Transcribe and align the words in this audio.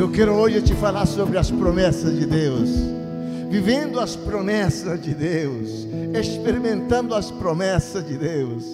Eu 0.00 0.10
quero 0.10 0.32
hoje 0.32 0.62
te 0.62 0.74
falar 0.76 1.04
sobre 1.04 1.36
as 1.36 1.50
promessas 1.50 2.18
de 2.18 2.24
Deus, 2.24 2.70
vivendo 3.50 4.00
as 4.00 4.16
promessas 4.16 4.98
de 4.98 5.12
Deus, 5.12 5.86
experimentando 6.18 7.14
as 7.14 7.30
promessas 7.30 8.06
de 8.08 8.16
Deus. 8.16 8.64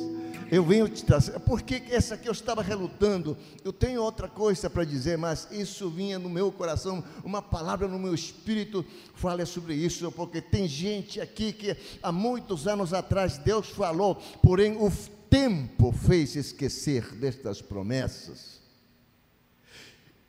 Eu 0.52 0.64
venho 0.64 0.88
te 0.88 1.04
trazer, 1.04 1.36
porque 1.40 1.82
essa 1.90 2.14
aqui 2.14 2.28
eu 2.28 2.32
estava 2.32 2.62
relutando. 2.62 3.36
Eu 3.64 3.72
tenho 3.72 4.04
outra 4.04 4.28
coisa 4.28 4.70
para 4.70 4.84
dizer, 4.84 5.18
mas 5.18 5.48
isso 5.50 5.90
vinha 5.90 6.16
no 6.16 6.30
meu 6.30 6.52
coração, 6.52 7.02
uma 7.24 7.42
palavra 7.42 7.88
no 7.88 7.98
meu 7.98 8.14
espírito 8.14 8.86
fala 9.16 9.44
sobre 9.44 9.74
isso, 9.74 10.12
porque 10.12 10.40
tem 10.40 10.68
gente 10.68 11.20
aqui 11.20 11.52
que 11.52 11.76
há 12.00 12.12
muitos 12.12 12.68
anos 12.68 12.94
atrás 12.94 13.36
Deus 13.36 13.68
falou, 13.68 14.14
porém 14.40 14.76
o 14.76 14.92
tempo 15.28 15.90
fez 15.90 16.36
esquecer 16.36 17.16
destas 17.16 17.60
promessas. 17.60 18.55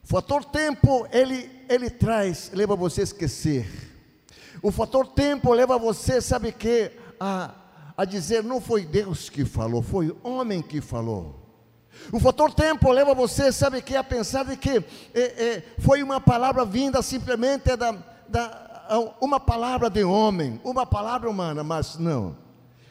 O 0.07 0.09
fator 0.09 0.45
tempo, 0.45 1.05
ele, 1.11 1.51
ele 1.67 1.89
traz, 1.89 2.49
leva 2.53 2.77
você 2.77 3.01
a 3.01 3.03
esquecer. 3.03 3.67
O 4.63 4.71
fator 4.71 5.05
tempo 5.05 5.51
leva 5.51 5.77
você, 5.77 6.21
sabe 6.21 6.53
que, 6.53 6.89
a 7.19 7.53
a 7.97 8.05
dizer: 8.05 8.41
não 8.41 8.61
foi 8.61 8.85
Deus 8.85 9.29
que 9.29 9.43
falou, 9.43 9.81
foi 9.81 10.15
homem 10.23 10.61
que 10.61 10.79
falou. 10.79 11.35
O 12.09 12.21
fator 12.21 12.53
tempo 12.53 12.89
leva 12.89 13.13
você, 13.13 13.51
sabe 13.51 13.81
que, 13.81 13.97
a 13.97 14.03
pensar 14.03 14.45
de 14.45 14.55
que 14.55 14.77
é, 15.13 15.21
é, 15.21 15.63
foi 15.79 16.03
uma 16.03 16.21
palavra 16.21 16.63
vinda 16.63 17.01
simplesmente 17.01 17.75
da, 17.75 17.91
da, 18.29 19.15
uma 19.19 19.41
palavra 19.41 19.89
de 19.89 20.05
homem, 20.05 20.61
uma 20.63 20.85
palavra 20.85 21.29
humana, 21.29 21.65
mas 21.65 21.97
não, 21.97 22.37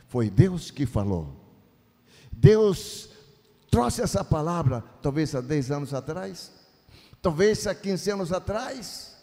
foi 0.06 0.28
Deus 0.28 0.70
que 0.70 0.84
falou. 0.84 1.34
Deus 2.30 3.08
trouxe 3.70 4.02
essa 4.02 4.22
palavra, 4.22 4.84
talvez 5.00 5.34
há 5.34 5.40
10 5.40 5.70
anos 5.70 5.94
atrás, 5.94 6.55
talvez 7.26 7.66
há 7.66 7.74
15 7.74 8.10
anos 8.12 8.32
atrás, 8.32 9.16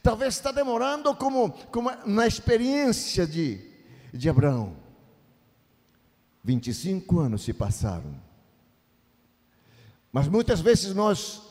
talvez 0.00 0.36
está 0.36 0.52
demorando 0.52 1.12
como, 1.16 1.50
como 1.72 1.90
na 2.06 2.24
experiência 2.24 3.26
de, 3.26 3.60
de 4.14 4.28
Abraão. 4.28 4.76
25 6.44 7.18
anos 7.18 7.42
se 7.42 7.52
passaram. 7.52 8.14
Mas 10.12 10.28
muitas 10.28 10.60
vezes 10.60 10.94
nós 10.94 11.42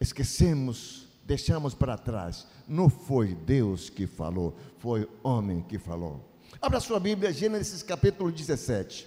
esquecemos, 0.00 1.08
deixamos 1.24 1.74
para 1.74 1.98
trás. 1.98 2.46
Não 2.68 2.88
foi 2.88 3.34
Deus 3.34 3.90
que 3.90 4.06
falou, 4.06 4.56
foi 4.78 5.10
homem 5.20 5.62
que 5.62 5.80
falou. 5.80 6.32
Abra 6.62 6.78
sua 6.78 7.00
Bíblia, 7.00 7.32
Gênesis 7.32 7.82
capítulo 7.82 8.30
17. 8.30 9.04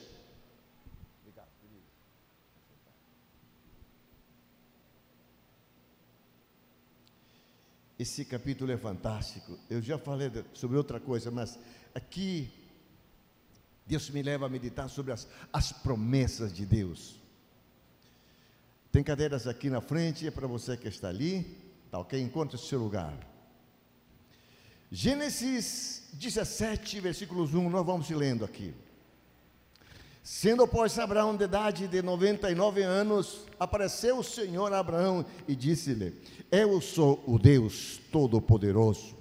Esse 7.98 8.26
capítulo 8.26 8.72
é 8.72 8.78
fantástico. 8.78 9.58
Eu 9.70 9.82
já 9.82 9.98
falei 9.98 10.32
sobre 10.54 10.78
outra 10.78 11.00
coisa, 11.00 11.30
mas 11.30 11.60
aqui 11.94 12.52
Deus 13.86 14.10
me 14.10 14.24
leva 14.24 14.46
a 14.46 14.50
meditar 14.50 14.90
sobre 14.90 15.12
as, 15.12 15.28
as 15.52 15.72
promessas 15.72 16.52
de 16.52 16.66
Deus. 16.66 17.22
Tem 18.92 19.04
cadeiras 19.04 19.48
aqui 19.48 19.70
na 19.70 19.82
frente, 19.82 20.28
é 20.28 20.32
para 20.32 20.48
você 20.48 20.78
que 20.78 20.88
está 20.88 21.10
ali, 21.10 21.58
tá 21.92 22.00
ok? 22.00 22.20
Encontre 22.20 22.56
o 22.56 22.60
seu 22.60 22.80
lugar. 22.80 23.14
Gênesis 24.92 26.08
17, 26.14 27.00
versículos 27.00 27.54
1, 27.54 27.70
nós 27.70 27.86
vamos 27.86 28.10
lendo 28.10 28.46
aqui. 28.46 28.74
Sendo, 30.24 30.66
pois, 30.66 30.98
Abraão 30.98 31.36
de 31.36 31.44
idade 31.44 31.86
de 31.86 32.02
99 32.02 32.82
anos, 32.82 33.42
apareceu 33.60 34.20
o 34.20 34.24
Senhor 34.24 34.72
a 34.72 34.80
Abraão 34.80 35.26
e 35.50 35.54
disse-lhe: 35.54 36.14
Eu 36.50 36.80
sou 36.80 37.22
o 37.28 37.38
Deus 37.38 38.00
Todo-Poderoso, 38.10 39.18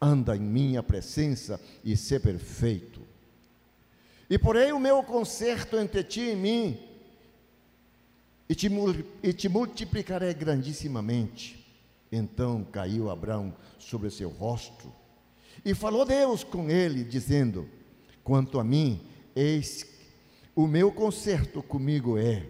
anda 0.00 0.34
em 0.34 0.40
minha 0.40 0.82
presença 0.82 1.60
e 1.84 1.98
ser 1.98 2.20
perfeito. 2.20 3.02
E 4.30 4.38
porém 4.38 4.72
o 4.72 4.80
meu 4.80 5.02
conserto 5.02 5.76
entre 5.76 6.02
ti 6.02 6.30
e 6.30 6.36
mim, 6.36 6.80
e 8.48 8.54
te, 8.54 8.70
e 9.22 9.32
te 9.34 9.50
multiplicarei 9.50 10.32
grandissimamente. 10.32 11.60
Então 12.10 12.64
caiu 12.72 13.10
Abraão 13.10 13.54
sobre 13.78 14.08
seu 14.08 14.30
rosto, 14.30 14.90
e 15.62 15.74
falou 15.74 16.06
Deus 16.06 16.42
com 16.42 16.70
ele, 16.70 17.04
dizendo: 17.04 17.68
Quanto 18.24 18.58
a 18.58 18.64
mim, 18.64 19.06
eis 19.36 19.89
o 20.54 20.66
meu 20.66 20.90
conserto 20.92 21.62
comigo 21.62 22.18
é, 22.18 22.46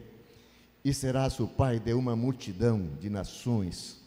e 0.84 0.92
serás 0.94 1.38
o 1.40 1.46
pai 1.46 1.78
de 1.78 1.92
uma 1.92 2.16
multidão 2.16 2.90
de 3.00 3.10
nações, 3.10 4.00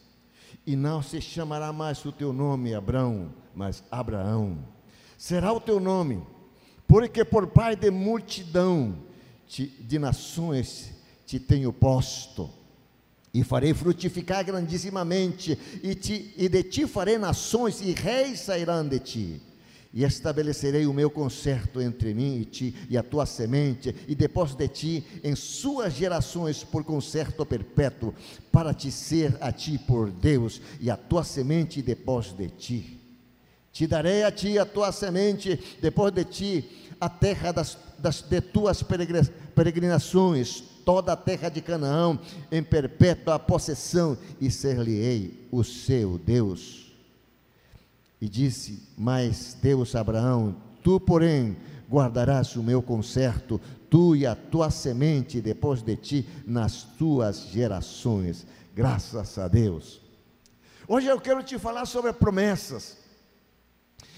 e 0.65 0.75
não 0.75 1.01
se 1.01 1.21
chamará 1.21 1.73
mais 1.73 2.03
o 2.05 2.11
teu 2.11 2.31
nome 2.31 2.73
Abraão, 2.73 3.33
mas 3.53 3.83
Abraão. 3.91 4.57
Será 5.17 5.51
o 5.51 5.59
teu 5.59 5.79
nome 5.79 6.23
porque 6.87 7.25
por 7.25 7.47
pai 7.47 7.75
de 7.75 7.89
multidão 7.89 8.95
de 9.47 9.97
nações 9.97 10.91
te 11.25 11.39
tenho 11.39 11.73
posto, 11.73 12.49
e 13.33 13.43
farei 13.43 13.73
frutificar 13.73 14.45
grandissimamente, 14.45 15.57
e, 15.81 15.95
te, 15.95 16.33
e 16.37 16.47
de 16.47 16.63
ti 16.63 16.85
farei 16.85 17.17
nações, 17.17 17.81
e 17.81 17.93
reis 17.93 18.41
sairão 18.41 18.87
de 18.87 18.99
ti. 18.99 19.41
E 19.93 20.03
estabelecerei 20.03 20.87
o 20.87 20.93
meu 20.93 21.09
concerto 21.09 21.79
entre 21.79 22.15
mim 22.15 22.39
e 22.39 22.45
ti, 22.45 22.75
e 22.89 22.97
a 22.97 23.03
tua 23.03 23.27
semente, 23.27 23.95
e 24.07 24.15
depois 24.15 24.55
de 24.55 24.67
ti, 24.67 25.05
em 25.23 25.35
suas 25.35 25.93
gerações, 25.93 26.63
por 26.63 26.83
concerto 26.83 27.45
perpétuo, 27.45 28.11
para 28.51 28.73
te 28.73 28.91
ser 28.91 29.37
a 29.39 29.51
ti 29.51 29.77
por 29.77 30.09
Deus, 30.09 30.59
e 30.81 30.89
a 30.89 30.97
tua 30.97 31.23
semente 31.23 31.79
depois 31.81 32.33
de 32.33 32.49
ti. 32.49 32.99
Te 33.71 33.85
darei 33.85 34.23
a 34.23 34.31
ti 34.31 34.57
a 34.57 34.65
tua 34.65 34.91
semente, 34.91 35.59
depois 35.79 36.11
de 36.11 36.25
ti, 36.25 36.69
a 36.99 37.07
terra 37.07 37.51
das, 37.51 37.77
das, 37.99 38.21
de 38.21 38.41
tuas 38.41 38.83
peregrinações, 39.55 40.63
toda 40.83 41.13
a 41.13 41.17
terra 41.17 41.49
de 41.49 41.61
Canaã, 41.61 42.19
em 42.51 42.63
perpétua 42.63 43.37
possessão, 43.37 44.17
e 44.41 44.49
ser-lhe-ei 44.49 45.47
o 45.51 45.63
seu 45.63 46.17
Deus. 46.17 46.82
E 48.23 48.29
disse 48.29 48.81
mais 48.97 49.53
Deus 49.61 49.93
Abraão: 49.97 50.55
Tu, 50.81 50.97
porém, 50.97 51.57
guardarás 51.91 52.55
o 52.55 52.63
meu 52.63 52.81
conserto, 52.81 53.59
tu 53.89 54.15
e 54.15 54.25
a 54.25 54.33
tua 54.33 54.71
semente 54.71 55.41
depois 55.41 55.81
de 55.81 55.97
ti, 55.97 56.29
nas 56.47 56.83
tuas 56.83 57.47
gerações. 57.47 58.47
Graças 58.73 59.37
a 59.37 59.49
Deus. 59.49 59.99
Hoje 60.87 61.07
eu 61.07 61.19
quero 61.19 61.43
te 61.43 61.59
falar 61.59 61.85
sobre 61.85 62.13
promessas 62.13 62.95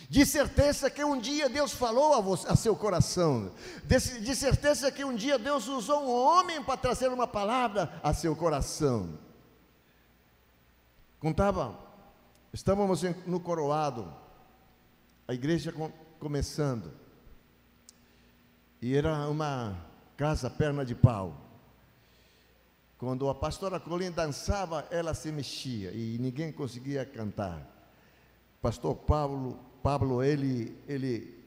de 0.08 0.24
certeza 0.24 0.88
que 0.88 1.04
um 1.04 1.20
dia 1.20 1.50
Deus 1.50 1.72
falou 1.72 2.14
a, 2.14 2.22
você, 2.22 2.48
a 2.48 2.56
seu 2.56 2.76
coração, 2.76 3.52
de, 3.86 4.20
de 4.20 4.36
certeza 4.36 4.92
que 4.92 5.04
um 5.04 5.16
dia 5.16 5.40
Deus 5.40 5.68
usou 5.68 6.04
um 6.04 6.12
homem 6.12 6.62
para 6.62 6.78
trazer 6.78 7.08
uma 7.08 7.26
palavra 7.26 7.92
a 8.04 8.14
seu 8.14 8.36
coração. 8.36 9.18
Contava, 11.20 11.85
estávamos 12.56 13.02
no 13.28 13.38
coroado, 13.38 14.12
a 15.28 15.34
igreja 15.34 15.74
com, 15.74 15.92
começando, 16.20 16.90
e 18.82 18.96
era 18.96 19.28
uma 19.28 19.78
casa 20.16 20.50
perna 20.50 20.86
de 20.86 20.96
pau. 20.96 21.42
Quando 22.98 23.28
a 23.28 23.36
pastora 23.36 23.78
Colin 23.78 24.10
dançava, 24.10 24.88
ela 24.90 25.14
se 25.14 25.34
mexia 25.34 25.92
e 25.92 26.18
ninguém 26.18 26.50
conseguia 26.54 27.06
cantar. 27.06 27.62
Pastor 28.62 28.96
Paulo 28.96 29.60
Pablo 29.84 30.24
ele, 30.24 30.76
ele 30.88 31.38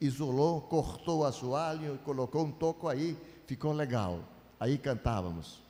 isolou, 0.00 0.62
cortou 0.62 1.20
o 1.20 1.24
assoalho 1.24 1.98
colocou 1.98 2.46
um 2.46 2.50
toco 2.50 2.88
aí, 2.88 3.16
ficou 3.46 3.72
legal. 3.72 4.24
Aí 4.58 4.78
cantávamos. 4.78 5.62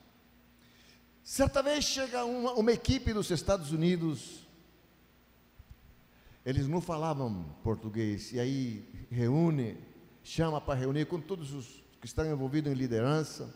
Certa 1.23 1.61
vez 1.61 1.83
chega 1.83 2.23
uma, 2.23 2.53
uma 2.53 2.71
equipe 2.71 3.13
dos 3.13 3.29
Estados 3.29 3.71
Unidos, 3.71 4.47
eles 6.45 6.67
não 6.67 6.81
falavam 6.81 7.45
português, 7.63 8.31
e 8.31 8.39
aí 8.39 9.07
reúne, 9.09 9.77
chama 10.23 10.59
para 10.59 10.79
reunir 10.79 11.05
com 11.05 11.19
todos 11.19 11.53
os 11.53 11.83
que 11.99 12.07
estão 12.07 12.25
envolvidos 12.25 12.71
em 12.71 12.75
liderança. 12.75 13.53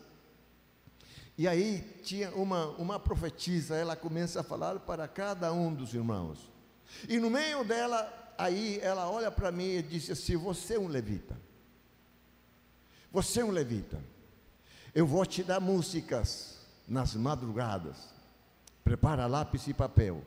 E 1.36 1.46
aí 1.46 2.00
tinha 2.02 2.30
uma, 2.30 2.68
uma 2.78 2.98
profetisa, 2.98 3.76
ela 3.76 3.96
começa 3.96 4.40
a 4.40 4.44
falar 4.44 4.78
para 4.80 5.06
cada 5.08 5.52
um 5.52 5.74
dos 5.74 5.92
irmãos. 5.92 6.50
E 7.08 7.18
no 7.18 7.28
meio 7.28 7.64
dela 7.64 8.34
aí 8.38 8.78
ela 8.82 9.10
olha 9.10 9.30
para 9.30 9.50
mim 9.50 9.76
e 9.76 9.82
disse 9.82 10.12
assim: 10.12 10.36
Você 10.36 10.74
é 10.74 10.78
um 10.78 10.88
levita. 10.88 11.36
Você 13.12 13.40
é 13.40 13.44
um 13.44 13.50
levita. 13.50 14.02
Eu 14.94 15.06
vou 15.06 15.26
te 15.26 15.42
dar 15.42 15.60
músicas 15.60 16.58
nas 16.86 17.14
madrugadas. 17.14 17.96
Prepara 18.84 19.26
lápis 19.26 19.66
e 19.66 19.74
papel. 19.74 20.22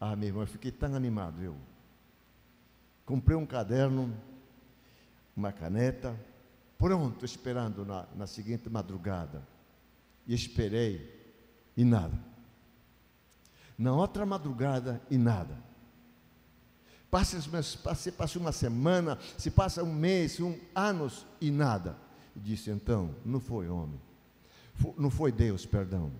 Ah, 0.00 0.16
meu 0.16 0.28
irmão, 0.28 0.42
eu 0.42 0.46
fiquei 0.46 0.72
tão 0.72 0.94
animado. 0.94 1.42
Eu 1.42 1.54
comprei 3.04 3.36
um 3.36 3.44
caderno, 3.44 4.16
uma 5.36 5.52
caneta, 5.52 6.18
pronto, 6.78 7.22
esperando 7.24 7.84
na, 7.84 8.06
na 8.16 8.26
seguinte 8.26 8.70
madrugada. 8.70 9.46
E 10.26 10.34
esperei, 10.34 11.20
e 11.76 11.84
nada. 11.84 12.18
Na 13.76 13.92
outra 13.92 14.24
madrugada 14.24 15.02
e 15.10 15.18
nada. 15.18 15.56
Passa, 17.10 17.40
se 17.94 18.12
passa 18.12 18.38
uma 18.38 18.52
semana, 18.52 19.18
se 19.36 19.50
passa 19.50 19.82
um 19.82 19.92
mês, 19.92 20.40
um 20.40 20.56
anos 20.74 21.26
e 21.40 21.50
nada. 21.50 21.96
E 22.36 22.40
disse 22.40 22.70
então: 22.70 23.14
não 23.24 23.40
foi 23.40 23.68
homem, 23.68 24.00
não 24.96 25.10
foi 25.10 25.32
Deus, 25.32 25.66
perdão. 25.66 26.12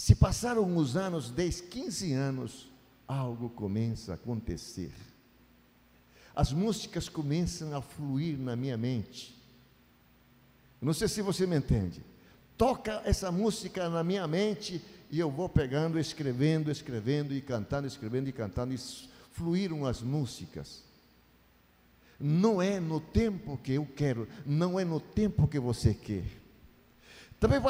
Se 0.00 0.14
passaram 0.14 0.74
os 0.78 0.96
anos, 0.96 1.30
10, 1.30 1.60
15 1.60 2.14
anos, 2.14 2.70
algo 3.06 3.50
começa 3.50 4.12
a 4.12 4.14
acontecer. 4.14 4.90
As 6.34 6.54
músicas 6.54 7.06
começam 7.06 7.76
a 7.76 7.82
fluir 7.82 8.38
na 8.38 8.56
minha 8.56 8.78
mente. 8.78 9.38
Não 10.80 10.94
sei 10.94 11.06
se 11.06 11.20
você 11.20 11.46
me 11.46 11.54
entende. 11.54 12.02
Toca 12.56 13.02
essa 13.04 13.30
música 13.30 13.90
na 13.90 14.02
minha 14.02 14.26
mente 14.26 14.82
e 15.10 15.20
eu 15.20 15.30
vou 15.30 15.50
pegando, 15.50 15.98
escrevendo, 15.98 16.70
escrevendo 16.70 17.34
e 17.34 17.42
cantando, 17.42 17.86
escrevendo 17.86 18.26
e 18.26 18.32
cantando. 18.32 18.72
E 18.72 18.78
fluíram 19.32 19.84
as 19.84 20.00
músicas. 20.00 20.82
Não 22.18 22.62
é 22.62 22.80
no 22.80 23.00
tempo 23.00 23.60
que 23.62 23.72
eu 23.72 23.84
quero, 23.84 24.26
não 24.46 24.80
é 24.80 24.84
no 24.84 24.98
tempo 24.98 25.46
que 25.46 25.60
você 25.60 25.92
quer. 25.92 26.24
Também 27.38 27.60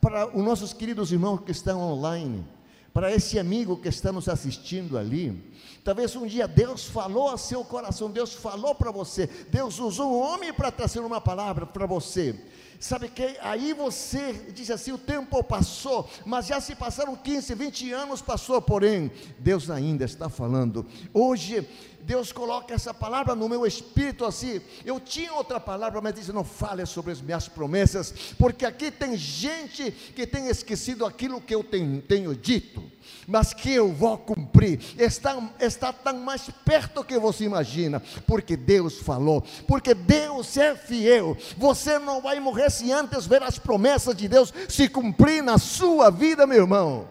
para 0.00 0.26
os 0.28 0.44
nossos 0.44 0.72
queridos 0.72 1.12
irmãos 1.12 1.40
que 1.40 1.50
estão 1.50 1.80
online, 1.80 2.44
para 2.92 3.12
esse 3.12 3.38
amigo 3.38 3.76
que 3.76 3.88
está 3.88 4.10
nos 4.10 4.28
assistindo 4.28 4.98
ali, 4.98 5.52
talvez 5.84 6.16
um 6.16 6.26
dia 6.26 6.48
Deus 6.48 6.86
falou 6.86 7.30
a 7.30 7.38
seu 7.38 7.64
coração, 7.64 8.10
Deus 8.10 8.32
falou 8.32 8.74
para 8.74 8.90
você, 8.90 9.26
Deus 9.50 9.78
usou 9.78 10.12
um 10.12 10.20
homem 10.20 10.52
para 10.52 10.70
trazer 10.70 11.00
uma 11.00 11.20
palavra 11.20 11.66
para 11.66 11.86
você. 11.86 12.34
Sabe 12.80 13.08
que 13.08 13.36
aí 13.40 13.72
você 13.72 14.32
diz 14.54 14.70
assim: 14.70 14.92
o 14.92 14.98
tempo 14.98 15.42
passou, 15.42 16.08
mas 16.24 16.46
já 16.46 16.60
se 16.60 16.76
passaram 16.76 17.16
15, 17.16 17.54
20 17.54 17.92
anos, 17.92 18.22
passou, 18.22 18.62
porém, 18.62 19.10
Deus 19.38 19.68
ainda 19.68 20.04
está 20.04 20.28
falando. 20.28 20.86
Hoje, 21.12 21.68
Deus 22.02 22.30
coloca 22.30 22.72
essa 22.72 22.94
palavra 22.94 23.34
no 23.34 23.48
meu 23.48 23.66
espírito 23.66 24.24
assim. 24.24 24.60
Eu 24.84 25.00
tinha 25.00 25.32
outra 25.32 25.58
palavra, 25.58 26.00
mas 26.00 26.14
disse: 26.14 26.32
não 26.32 26.44
fale 26.44 26.86
sobre 26.86 27.10
as 27.10 27.20
minhas 27.20 27.48
promessas, 27.48 28.14
porque 28.38 28.64
aqui 28.64 28.92
tem 28.92 29.16
gente 29.16 29.90
que 29.90 30.24
tem 30.24 30.46
esquecido 30.46 31.04
aquilo 31.04 31.40
que 31.40 31.54
eu 31.54 31.64
tenho, 31.64 32.00
tenho 32.00 32.34
dito 32.36 32.98
mas 33.26 33.52
que 33.52 33.72
eu 33.72 33.92
vou 33.92 34.16
cumprir, 34.16 34.80
está, 34.98 35.38
está 35.60 35.92
tão 35.92 36.18
mais 36.18 36.48
perto 36.64 37.04
que 37.04 37.18
você 37.18 37.44
imagina, 37.44 38.02
porque 38.26 38.56
Deus 38.56 38.98
falou, 38.98 39.44
porque 39.66 39.94
Deus 39.94 40.56
é 40.56 40.74
fiel. 40.74 41.36
Você 41.56 41.98
não 41.98 42.20
vai 42.20 42.40
morrer 42.40 42.67
se 42.70 42.92
antes 42.92 43.26
ver 43.26 43.42
as 43.42 43.58
promessas 43.58 44.16
de 44.16 44.28
Deus 44.28 44.52
se 44.68 44.88
cumprir 44.88 45.42
na 45.42 45.58
sua 45.58 46.10
vida, 46.10 46.46
meu 46.46 46.58
irmão. 46.58 47.08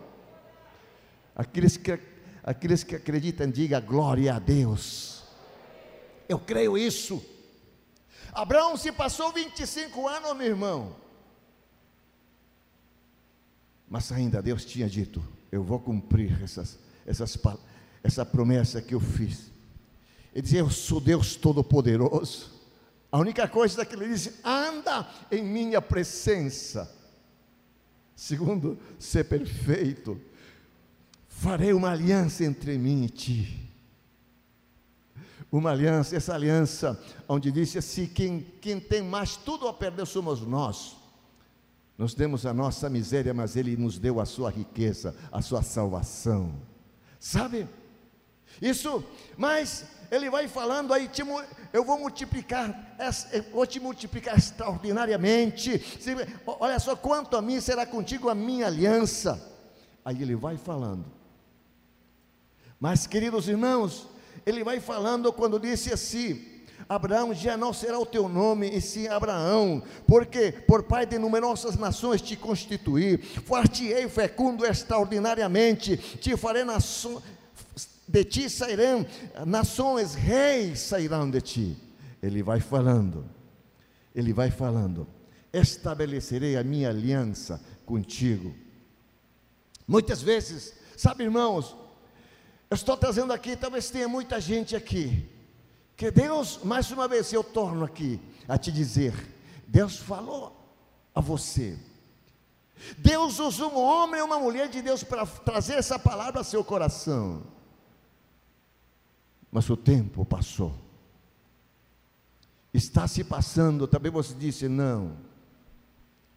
Aqueles 1.36 1.77
que, 1.77 2.00
aqueles 2.44 2.83
que 2.83 2.95
acreditam, 2.95 3.50
diga 3.50 3.80
glória 3.80 4.33
a 4.36 4.39
Deus. 4.39 5.24
Eu 6.27 6.39
creio 6.39 6.77
isso. 6.77 7.24
Abraão 8.33 8.75
se 8.77 8.92
passou 8.92 9.31
25 9.31 10.07
anos, 10.07 10.36
meu 10.36 10.48
irmão. 10.48 10.95
Mas 13.89 14.12
ainda 14.12 14.42
Deus 14.42 14.65
tinha 14.65 14.89
dito: 14.89 15.24
eu 15.51 15.63
vou 15.63 15.80
cumprir 15.80 16.42
essas, 16.44 16.77
essas, 17.06 17.38
essa 18.03 18.25
promessa 18.25 18.81
que 18.81 18.94
eu 18.94 19.00
fiz. 19.00 19.51
Ele 20.33 20.42
dizia: 20.42 20.60
Eu 20.60 20.69
sou 20.69 21.00
Deus 21.00 21.36
Todo-Poderoso. 21.36 22.56
A 23.12 23.18
única 23.19 23.48
coisa 23.48 23.86
que 23.86 23.95
ele 23.95 24.07
disse: 24.09 24.36
anda 24.44 25.07
em 25.31 25.44
minha 25.44 25.81
presença. 25.81 26.94
Segundo, 28.15 28.77
ser 29.00 29.25
perfeito. 29.25 30.19
Farei 31.27 31.71
uma 31.71 31.92
aliança 31.92 32.44
entre 32.44 32.77
mim 32.77 33.04
e 33.06 33.09
ti. 33.09 33.69
Uma 35.51 35.71
aliança, 35.71 36.15
essa 36.15 36.33
aliança, 36.33 37.01
onde 37.27 37.51
disse 37.51 37.77
assim: 37.77 38.07
quem, 38.07 38.42
quem 38.62 38.80
tem 38.80 39.01
mais 39.01 39.38
tudo 39.38 39.68
a 39.68 39.74
perder 39.74 40.06
somos 40.06 40.42
nós. 40.42 40.98
Nós 41.98 42.13
temos 42.13 42.45
a 42.45 42.53
nossa 42.53 42.89
miséria, 42.89 43.33
mas 43.33 43.56
Ele 43.56 43.75
nos 43.75 43.98
deu 43.98 44.19
a 44.19 44.25
sua 44.25 44.51
riqueza, 44.51 45.15
a 45.31 45.42
sua 45.42 45.63
salvação. 45.63 46.53
Sabe? 47.19 47.68
Isso, 48.61 49.03
mas 49.38 49.85
Ele 50.09 50.29
vai 50.29 50.47
falando 50.47 50.94
aí, 50.94 51.09
eu 51.73 51.83
vou 51.83 51.99
multiplicar, 51.99 52.97
vou 53.51 53.65
te 53.65 53.79
multiplicar 53.79 54.38
extraordinariamente. 54.38 55.83
Olha 56.45 56.79
só, 56.79 56.95
quanto 56.95 57.38
a 57.38 57.41
mim 57.41 57.59
será 57.59 57.85
contigo 57.85 58.29
a 58.29 58.35
minha 58.35 58.67
aliança. 58.67 59.41
Aí 60.03 60.21
Ele 60.21 60.35
vai 60.35 60.57
falando. 60.57 61.05
Mas, 62.79 63.07
queridos 63.07 63.47
irmãos, 63.47 64.07
Ele 64.45 64.63
vai 64.63 64.79
falando 64.79 65.33
quando 65.33 65.59
disse 65.59 65.91
assim: 65.91 66.57
Abraão 66.88 67.33
já 67.33 67.57
não 67.57 67.73
será 67.73 68.00
o 68.00 68.05
teu 68.05 68.29
nome, 68.29 68.69
e 68.69 68.79
sim 68.79 69.07
Abraão, 69.07 69.83
porque 70.07 70.51
por 70.51 70.83
pai 70.83 71.05
de 71.05 71.17
numerosas 71.17 71.75
nações 71.75 72.21
te 72.21 72.35
constituí, 72.35 73.17
far-te-ei 73.17 74.07
fecundo 74.07 74.65
extraordinariamente, 74.65 75.97
te 75.97 76.38
farei 76.38 76.63
nações, 76.63 77.21
de 78.07 78.24
ti 78.24 78.50
sairão 78.50 79.06
nações, 79.45 80.15
reis 80.15 80.80
sairão 80.80 81.30
de 81.30 81.42
ti. 81.42 81.77
Ele 82.21 82.42
vai 82.42 82.59
falando, 82.59 83.25
ele 84.15 84.33
vai 84.33 84.50
falando, 84.50 85.07
estabelecerei 85.51 86.57
a 86.57 86.63
minha 86.63 86.89
aliança 86.89 87.62
contigo. 87.86 88.56
Muitas 89.88 90.21
vezes, 90.21 90.74
sabe 90.95 91.24
irmãos, 91.24 91.75
eu 92.69 92.75
estou 92.75 92.98
trazendo 92.98 93.31
aqui, 93.31 93.56
talvez 93.56 93.89
tenha 93.89 94.07
muita 94.07 94.42
gente 94.42 94.75
aqui, 94.75 95.25
que 95.95 96.12
Deus, 96.12 96.60
mais 96.63 96.92
uma 96.92 97.07
vez, 97.07 97.31
eu 97.33 97.44
torno 97.44 97.83
aqui 97.83 98.19
a 98.48 98.57
te 98.57 98.71
dizer: 98.71 99.13
Deus 99.68 99.98
falou 99.98 100.56
a 101.13 101.21
você. 101.21 101.77
Deus 102.98 103.39
usou 103.39 103.71
um 103.71 103.80
homem 103.80 104.19
e 104.19 104.24
uma 104.24 104.39
mulher 104.39 104.69
de 104.69 104.81
Deus 104.81 105.03
para 105.03 105.25
trazer 105.25 105.74
essa 105.74 105.98
palavra 105.98 106.39
ao 106.39 106.44
seu 106.44 106.63
coração. 106.63 107.56
Mas 109.51 109.69
o 109.69 109.77
tempo 109.77 110.25
passou. 110.25 110.73
Está 112.73 113.07
se 113.07 113.23
passando, 113.23 113.88
também 113.88 114.11
você 114.11 114.33
disse, 114.33 114.67
não, 114.67 115.17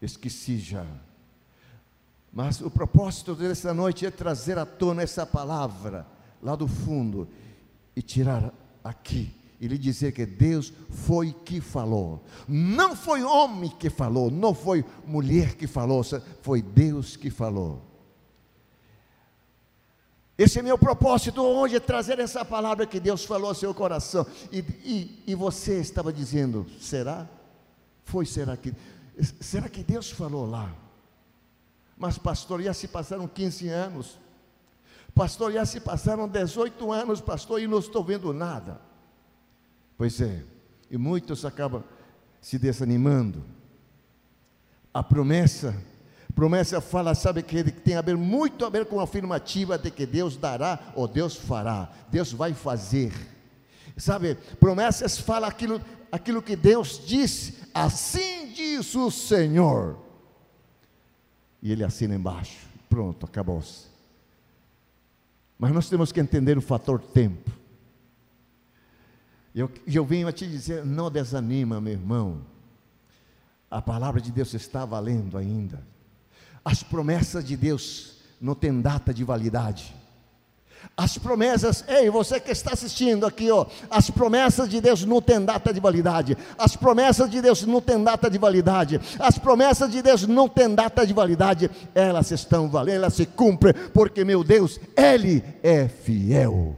esqueci 0.01 0.59
já. 0.59 0.87
Mas 2.33 2.61
o 2.61 2.71
propósito 2.71 3.35
dessa 3.35 3.75
noite 3.75 4.07
é 4.07 4.11
trazer 4.11 4.57
à 4.57 4.65
tona 4.65 5.03
essa 5.03 5.27
palavra 5.27 6.07
lá 6.41 6.55
do 6.55 6.69
fundo 6.69 7.29
e 7.95 8.01
tirar 8.01 8.55
aqui 8.85 9.35
e 9.61 9.69
lhe 9.69 9.77
dizer 9.77 10.13
que 10.13 10.25
Deus 10.25 10.73
foi 10.89 11.33
que 11.33 11.61
falou. 11.61 12.25
Não 12.49 12.97
foi 12.97 13.23
homem 13.23 13.69
que 13.69 13.91
falou, 13.91 14.31
não 14.31 14.55
foi 14.55 14.85
mulher 15.07 15.55
que 15.55 15.67
falou, 15.67 16.03
foi 16.41 16.63
Deus 16.63 17.15
que 17.15 17.29
falou. 17.29 17.90
Esse 20.41 20.59
é 20.59 20.63
meu 20.63 20.79
propósito 20.79 21.43
hoje, 21.43 21.77
é 21.77 21.81
trazer 21.81 22.19
essa 22.19 22.43
palavra 22.43 22.87
que 22.87 22.99
Deus 22.99 23.27
falou 23.27 23.49
ao 23.49 23.55
seu 23.55 23.75
coração. 23.75 24.27
E, 24.51 24.61
e, 24.83 25.23
e 25.27 25.35
você 25.35 25.79
estava 25.81 26.11
dizendo, 26.11 26.67
será? 26.81 27.29
Foi, 28.07 28.25
será 28.25 28.57
que? 28.57 28.73
Será 29.39 29.69
que 29.69 29.85
Deus 29.85 30.11
falou 30.11 30.49
lá? 30.49 30.75
Mas 31.95 32.17
pastor, 32.17 32.63
já 32.63 32.73
se 32.73 32.89
passaram 32.89 33.29
15 33.29 33.69
anos. 33.69 34.19
Pastor, 35.15 35.53
já 35.53 35.67
se 35.67 35.79
passaram 35.79 36.27
18 36.27 36.91
anos, 36.91 37.21
pastor, 37.21 37.61
e 37.61 37.67
não 37.67 37.79
estou 37.79 38.03
vendo 38.03 38.33
nada. 38.33 38.81
Pois 39.99 40.23
é, 40.23 40.43
e 40.91 40.97
muitos 40.97 41.45
acabam 41.45 41.85
se 42.41 42.59
desanimando. 42.59 43.45
A 44.95 45.03
promessa, 45.03 45.77
promessa 46.35 46.81
fala, 46.81 47.15
sabe 47.15 47.43
que 47.43 47.65
tem 47.65 47.97
a 47.97 48.03
ver 48.03 48.17
muito 48.17 48.65
a 48.65 48.71
ver 48.71 48.87
com 48.87 49.01
a 49.01 49.05
afirmativa 49.05 49.79
de 49.79 49.91
que 49.91 50.07
Deus 50.07 50.37
dará 50.37 50.93
ou 50.95 51.09
Deus 51.09 51.37
fará, 51.37 51.91
Deus 52.11 52.33
vai 52.33 52.55
fazer. 52.55 53.13
Sabe, 53.97 54.35
promessas 54.59 55.19
fala 55.19 55.47
aquilo, 55.47 55.81
aquilo 56.11 56.43
que 56.43 56.57
Deus 56.57 57.03
disse, 57.05 57.59
assim 57.75 58.53
diz 58.53 58.95
o 58.95 59.11
Senhor. 59.11 59.99
E 61.63 61.71
ele 61.73 61.85
assina 61.85 62.15
embaixo. 62.15 62.67
Pronto, 62.89 63.27
acabou-se. 63.27 63.87
Mas 65.59 65.73
nós 65.73 65.89
temos 65.89 66.11
que 66.11 66.21
entender 66.21 66.57
o 66.57 66.63
fator 66.63 67.01
tempo. 67.01 67.51
Eu, 69.55 69.71
eu 69.87 70.05
venho 70.05 70.27
a 70.27 70.33
te 70.33 70.47
dizer: 70.47 70.85
não 70.85 71.11
desanima, 71.11 71.81
meu 71.81 71.93
irmão. 71.93 72.41
A 73.71 73.81
palavra 73.81 74.21
de 74.21 74.33
Deus 74.33 74.55
está 74.55 74.85
valendo 74.85 75.37
ainda. 75.37 75.87
As 76.65 76.83
promessas 76.83 77.45
de 77.45 77.57
Deus 77.57 78.17
não 78.41 78.55
têm 78.55 78.81
data 78.81 79.13
de 79.13 79.25
validade. 79.25 79.95
As 80.97 81.19
promessas, 81.19 81.85
ei, 81.89 82.09
você 82.11 82.41
que 82.41 82.51
está 82.51 82.73
assistindo 82.73 83.27
aqui, 83.27 83.51
ó, 83.51 83.67
as 83.91 84.11
promessas 84.11 84.69
de 84.69 84.81
Deus 84.81 85.05
não 85.05 85.21
têm 85.21 85.45
data 85.45 85.73
de 85.73 85.81
validade. 85.81 86.37
As 86.59 86.75
promessas 86.75 87.31
de 87.31 87.41
Deus 87.41 87.65
não 87.65 87.81
têm 87.81 88.03
data 88.03 88.31
de 88.31 88.39
validade. 88.39 89.01
As 89.19 89.39
promessas 89.39 89.91
de 89.91 90.03
Deus 90.03 90.27
não 90.27 90.49
têm 90.49 90.75
data 90.75 91.07
de 91.07 91.13
validade. 91.13 91.71
Elas 91.95 92.31
estão 92.31 92.69
valendo, 92.69 92.97
elas 92.97 93.15
se 93.15 93.27
cumprem, 93.27 93.75
porque 93.93 94.25
meu 94.25 94.43
Deus, 94.43 94.81
Ele 94.97 95.45
é 95.63 95.87
fiel. 95.87 96.77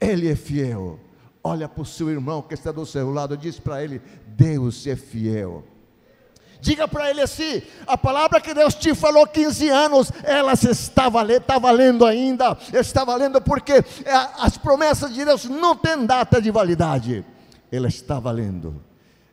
Ele 0.00 0.28
é 0.28 0.36
fiel. 0.36 0.98
Olha 1.42 1.68
para 1.68 1.82
o 1.82 1.86
seu 1.86 2.10
irmão 2.10 2.42
que 2.42 2.54
está 2.54 2.72
do 2.72 2.86
seu 2.86 3.10
lado, 3.10 3.36
diz 3.36 3.58
para 3.58 3.82
ele: 3.82 4.00
Deus 4.26 4.86
é 4.86 4.96
fiel. 4.96 5.64
Diga 6.64 6.88
para 6.88 7.10
ele 7.10 7.20
assim: 7.20 7.60
a 7.86 7.98
palavra 7.98 8.40
que 8.40 8.54
Deus 8.54 8.74
te 8.74 8.94
falou 8.94 9.26
15 9.26 9.68
anos, 9.68 10.10
ela 10.22 10.54
está 10.54 11.10
valendo, 11.10 11.42
está 11.42 11.58
valendo 11.58 12.06
ainda, 12.06 12.56
está 12.72 13.04
valendo 13.04 13.38
porque 13.38 13.72
é, 13.72 13.84
as 14.38 14.56
promessas 14.56 15.12
de 15.12 15.26
Deus 15.26 15.44
não 15.44 15.76
têm 15.76 16.06
data 16.06 16.40
de 16.40 16.50
validade, 16.50 17.22
ela 17.70 17.86
está 17.86 18.18
valendo, 18.18 18.82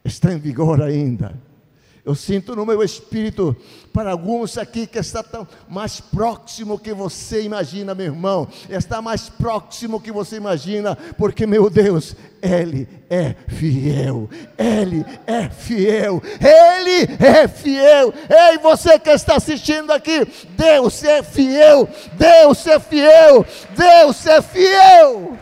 está 0.04 0.34
em 0.34 0.40
vigor 0.40 0.82
ainda. 0.82 1.34
Eu 2.04 2.16
sinto 2.16 2.56
no 2.56 2.66
meu 2.66 2.82
espírito, 2.82 3.56
para 3.94 4.10
alguns 4.10 4.58
aqui 4.58 4.88
que 4.88 4.98
está 4.98 5.22
tão 5.22 5.48
mais 5.70 6.00
próximo 6.00 6.80
que 6.80 6.94
você 6.94 7.44
imagina, 7.44 7.94
meu 7.94 8.08
irmão, 8.08 8.48
está 8.68 9.04
mais 9.04 9.30
próximo 9.30 10.02
que 10.02 10.12
você 10.12 10.38
imagina, 10.38 10.98
porque 11.16 11.46
meu 11.46 11.70
Deus, 11.70 12.16
Ele 12.42 12.88
é 13.08 13.36
fiel, 13.48 14.28
Ele 14.58 15.06
é 15.28 15.48
fiel, 15.50 16.24
Ele 16.40 17.08
é 17.20 17.48
fiel. 17.48 18.12
Ei, 18.30 18.58
você 18.58 18.98
que 18.98 19.12
está 19.12 19.36
assistindo 19.36 19.92
aqui, 19.92 20.28
Deus 20.58 21.04
é 21.04 21.22
fiel, 21.22 21.88
Deus 22.14 22.66
é 22.66 22.80
fiel, 22.80 23.46
Deus 23.76 24.26
é 24.26 24.42
fiel. 24.42 25.38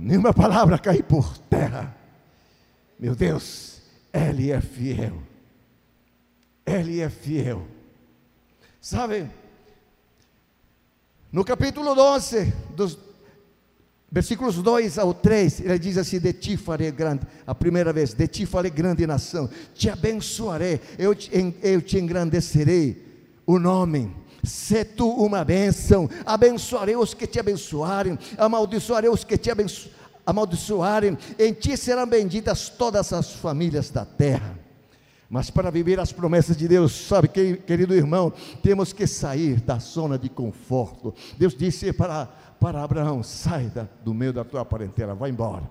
Nenhuma 0.00 0.32
palavra 0.32 0.78
cair 0.78 1.02
por 1.02 1.36
terra. 1.38 1.94
Meu 2.98 3.14
Deus, 3.14 3.82
Ele 4.12 4.50
é 4.50 4.60
fiel. 4.60 5.22
Ele 6.64 7.00
é 7.00 7.10
fiel. 7.10 7.66
Sabe, 8.80 9.28
no 11.30 11.44
capítulo 11.44 11.94
12, 11.94 12.52
dos 12.74 12.98
versículos 14.10 14.56
2 14.56 14.98
ao 14.98 15.12
3, 15.12 15.60
ele 15.60 15.78
diz 15.78 15.98
assim: 15.98 16.18
De 16.18 16.32
ti 16.32 16.56
farei 16.56 16.90
grande, 16.90 17.26
a 17.46 17.54
primeira 17.54 17.92
vez, 17.92 18.14
de 18.14 18.26
ti 18.26 18.46
farei 18.46 18.70
grande 18.70 19.06
nação, 19.06 19.48
te 19.74 19.90
abençoarei, 19.90 20.80
eu 20.98 21.14
te, 21.14 21.30
eu 21.62 21.80
te 21.82 21.98
engrandecerei 21.98 23.06
o 23.46 23.58
nome 23.58 24.19
Se 24.42 24.84
tu 24.84 25.08
uma 25.08 25.44
bênção, 25.44 26.08
abençoarei 26.24 26.96
os 26.96 27.14
que 27.14 27.26
te 27.26 27.38
abençoarem, 27.38 28.18
amaldiçoarei 28.38 29.10
os 29.10 29.24
que 29.24 29.36
te 29.36 29.50
abenço 29.50 29.90
amaldiçoarem, 30.24 31.18
em 31.38 31.52
ti 31.52 31.76
serão 31.76 32.06
benditas 32.06 32.68
todas 32.68 33.12
as 33.12 33.32
famílias 33.32 33.90
da 33.90 34.04
terra. 34.04 34.58
Mas 35.28 35.48
para 35.48 35.70
viver 35.70 36.00
as 36.00 36.12
promessas 36.12 36.56
de 36.56 36.66
Deus, 36.66 37.06
sabe, 37.06 37.28
querido 37.28 37.94
irmão, 37.94 38.32
temos 38.62 38.92
que 38.92 39.06
sair 39.06 39.60
da 39.60 39.78
zona 39.78 40.18
de 40.18 40.28
conforto. 40.28 41.14
Deus 41.38 41.54
disse 41.54 41.92
para, 41.92 42.26
para 42.58 42.82
Abraão: 42.82 43.22
sai 43.22 43.70
do 44.04 44.12
meio 44.12 44.32
da 44.32 44.42
tua 44.42 44.64
parentela, 44.64 45.14
vai 45.14 45.30
embora. 45.30 45.70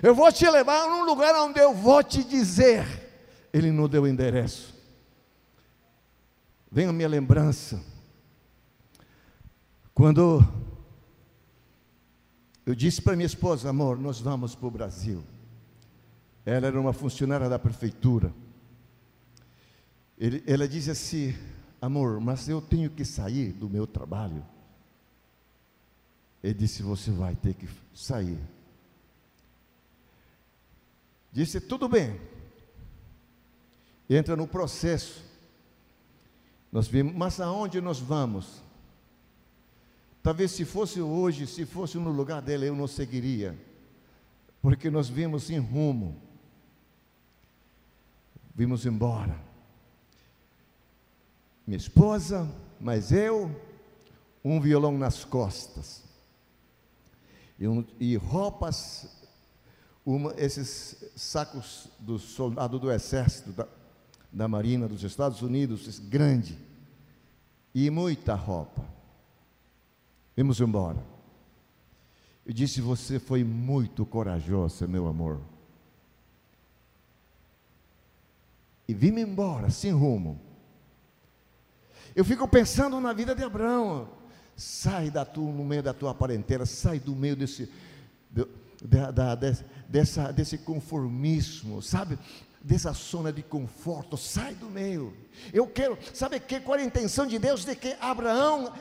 Eu 0.00 0.14
vou 0.14 0.30
te 0.30 0.48
levar 0.48 0.88
num 0.88 1.04
lugar 1.04 1.34
onde 1.44 1.58
eu 1.58 1.74
vou 1.74 2.02
te 2.02 2.22
dizer. 2.22 2.84
Ele 3.52 3.72
não 3.72 3.88
deu 3.88 4.06
endereço. 4.06 4.69
Vem 6.70 6.86
a 6.86 6.92
minha 6.92 7.08
lembrança. 7.08 7.82
Quando 9.92 10.40
eu 12.64 12.74
disse 12.74 13.02
para 13.02 13.16
minha 13.16 13.26
esposa, 13.26 13.68
amor, 13.68 13.98
nós 13.98 14.20
vamos 14.20 14.54
para 14.54 14.68
o 14.68 14.70
Brasil. 14.70 15.24
Ela 16.46 16.68
era 16.68 16.80
uma 16.80 16.92
funcionária 16.92 17.48
da 17.48 17.58
prefeitura. 17.58 18.32
Ele, 20.16 20.42
ela 20.46 20.68
disse 20.68 20.90
assim, 20.90 21.34
amor, 21.80 22.20
mas 22.20 22.48
eu 22.48 22.60
tenho 22.62 22.90
que 22.90 23.04
sair 23.04 23.52
do 23.52 23.68
meu 23.68 23.86
trabalho. 23.86 24.46
Ele 26.42 26.54
disse, 26.54 26.82
você 26.82 27.10
vai 27.10 27.34
ter 27.34 27.54
que 27.54 27.68
sair. 27.94 28.38
Disse, 31.32 31.60
tudo 31.60 31.88
bem. 31.88 32.20
Entra 34.08 34.36
no 34.36 34.46
processo. 34.46 35.29
Nós 36.72 36.86
vimos, 36.86 37.14
mas 37.14 37.40
aonde 37.40 37.80
nós 37.80 37.98
vamos? 37.98 38.62
Talvez 40.22 40.52
se 40.52 40.64
fosse 40.64 41.00
hoje, 41.00 41.46
se 41.46 41.64
fosse 41.64 41.96
no 41.96 42.10
lugar 42.10 42.42
dela, 42.42 42.64
eu 42.64 42.76
não 42.76 42.86
seguiria, 42.86 43.58
porque 44.60 44.90
nós 44.90 45.08
vimos 45.08 45.50
em 45.50 45.58
rumo, 45.58 46.20
vimos 48.54 48.84
embora. 48.84 49.36
Minha 51.66 51.78
esposa, 51.78 52.48
mas 52.78 53.10
eu, 53.10 53.50
um 54.44 54.60
violão 54.60 54.96
nas 54.98 55.24
costas, 55.24 56.04
e, 57.58 57.66
um, 57.66 57.84
e 57.98 58.16
roupas, 58.16 59.08
uma, 60.04 60.34
esses 60.36 61.12
sacos 61.16 61.88
do 61.98 62.18
soldado 62.18 62.78
do 62.78 62.90
exército, 62.92 63.52
da, 63.52 63.66
da 64.32 64.46
Marina 64.46 64.86
dos 64.86 65.02
Estados 65.02 65.42
Unidos, 65.42 65.98
grande, 65.98 66.58
e 67.74 67.90
muita 67.90 68.34
roupa. 68.34 68.84
Vamos 70.36 70.60
embora. 70.60 70.98
Eu 72.46 72.52
disse: 72.52 72.80
Você 72.80 73.18
foi 73.18 73.44
muito 73.44 74.04
corajosa, 74.06 74.86
meu 74.86 75.06
amor. 75.06 75.40
E 78.88 78.94
vim 78.94 79.18
embora, 79.18 79.70
sem 79.70 79.92
rumo. 79.92 80.40
Eu 82.14 82.24
fico 82.24 82.46
pensando 82.48 83.00
na 83.00 83.12
vida 83.12 83.34
de 83.34 83.42
Abraão. 83.44 84.08
Sai 84.56 85.10
da 85.10 85.24
tua, 85.24 85.52
no 85.52 85.64
meio 85.64 85.82
da 85.82 85.94
tua 85.94 86.12
parentela, 86.12 86.66
sai 86.66 86.98
do 86.98 87.14
meio 87.14 87.36
desse, 87.36 87.70
da, 88.82 89.10
da, 89.10 89.34
dessa, 89.88 90.32
desse 90.32 90.58
conformismo, 90.58 91.80
sabe? 91.80 92.18
Dessa 92.62 92.92
zona 92.92 93.32
de 93.32 93.42
conforto, 93.42 94.16
sai 94.18 94.54
do 94.54 94.66
meio. 94.66 95.16
Eu 95.52 95.66
quero, 95.66 95.98
sabe 96.12 96.38
que, 96.38 96.60
qual 96.60 96.78
a 96.78 96.84
intenção 96.84 97.26
de 97.26 97.38
Deus? 97.38 97.64
De 97.64 97.74
que 97.74 97.96
Abraão 98.00 98.72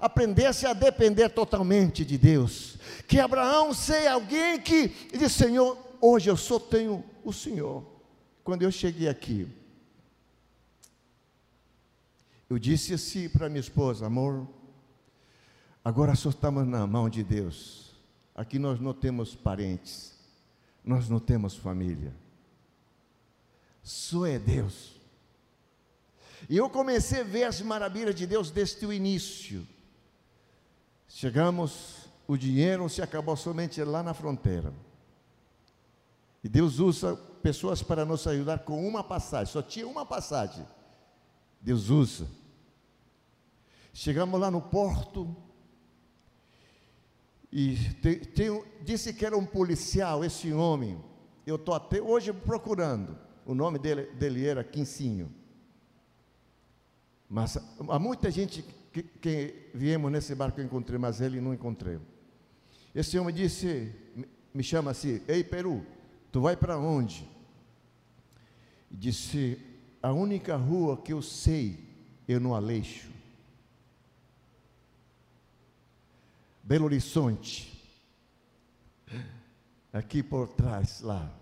aprendesse 0.00 0.66
a 0.66 0.72
depender 0.72 1.28
totalmente 1.28 2.04
de 2.04 2.16
Deus. 2.16 2.78
Que 3.06 3.20
Abraão 3.20 3.74
seja 3.74 4.12
alguém 4.12 4.58
que 4.58 4.88
diz: 5.16 5.32
Senhor, 5.32 5.76
hoje 6.00 6.30
eu 6.30 6.36
só 6.36 6.58
tenho 6.58 7.04
o 7.22 7.32
Senhor. 7.32 7.84
Quando 8.42 8.62
eu 8.62 8.72
cheguei 8.72 9.08
aqui, 9.08 9.46
eu 12.48 12.58
disse 12.58 12.94
assim 12.94 13.28
para 13.28 13.48
minha 13.48 13.60
esposa: 13.60 14.06
Amor, 14.06 14.48
agora 15.84 16.14
só 16.14 16.30
estamos 16.30 16.66
na 16.66 16.86
mão 16.86 17.08
de 17.08 17.22
Deus. 17.22 17.94
Aqui 18.34 18.58
nós 18.58 18.80
não 18.80 18.94
temos 18.94 19.34
parentes, 19.34 20.18
nós 20.82 21.08
não 21.08 21.20
temos 21.20 21.54
família. 21.54 22.14
Só 23.82 24.26
é 24.26 24.38
Deus. 24.38 25.00
E 26.48 26.56
eu 26.56 26.68
comecei 26.68 27.20
a 27.20 27.24
ver 27.24 27.44
as 27.44 27.60
maravilhas 27.60 28.14
de 28.14 28.26
Deus 28.26 28.50
desde 28.50 28.84
o 28.84 28.92
início. 28.92 29.66
Chegamos, 31.08 32.06
o 32.26 32.36
dinheiro 32.36 32.88
se 32.88 33.02
acabou 33.02 33.36
somente 33.36 33.82
lá 33.82 34.02
na 34.02 34.14
fronteira. 34.14 34.72
E 36.42 36.48
Deus 36.48 36.78
usa 36.78 37.16
pessoas 37.42 37.82
para 37.82 38.04
nos 38.04 38.26
ajudar 38.26 38.60
com 38.60 38.86
uma 38.86 39.04
passagem, 39.04 39.52
só 39.52 39.62
tinha 39.62 39.86
uma 39.86 40.06
passagem. 40.06 40.66
Deus 41.60 41.90
usa. 41.90 42.26
Chegamos 43.92 44.40
lá 44.40 44.50
no 44.50 44.62
porto, 44.62 45.36
e 47.52 47.76
disse 48.82 49.12
que 49.12 49.26
era 49.26 49.36
um 49.36 49.44
policial, 49.44 50.24
esse 50.24 50.52
homem. 50.52 51.02
Eu 51.44 51.56
estou 51.56 51.74
até 51.74 52.00
hoje 52.00 52.32
procurando. 52.32 53.18
O 53.44 53.54
nome 53.54 53.78
dele, 53.78 54.06
dele 54.12 54.46
era 54.46 54.62
Quincinho. 54.62 55.32
Mas 57.28 57.56
há 57.88 57.98
muita 57.98 58.30
gente 58.30 58.64
que, 58.92 59.02
que 59.02 59.70
viemos 59.72 60.10
nesse 60.10 60.34
barco 60.34 60.60
eu 60.60 60.64
encontrei, 60.64 60.98
mas 60.98 61.20
ele 61.20 61.40
não 61.40 61.54
encontrei. 61.54 61.98
Esse 62.94 63.18
homem 63.18 63.34
disse, 63.34 63.94
me 64.52 64.62
chama 64.62 64.90
assim, 64.90 65.22
ei 65.28 65.44
Peru, 65.44 65.86
tu 66.32 66.40
vai 66.40 66.56
para 66.56 66.76
onde? 66.76 67.28
E 68.90 68.96
disse, 68.96 69.58
a 70.02 70.12
única 70.12 70.56
rua 70.56 70.96
que 70.96 71.12
eu 71.12 71.22
sei, 71.22 71.78
eu 72.26 72.40
no 72.40 72.54
Aleixo. 72.54 73.10
Belo 76.62 76.86
Horizonte. 76.86 77.68
Aqui 79.92 80.22
por 80.22 80.48
trás, 80.48 81.00
lá. 81.00 81.39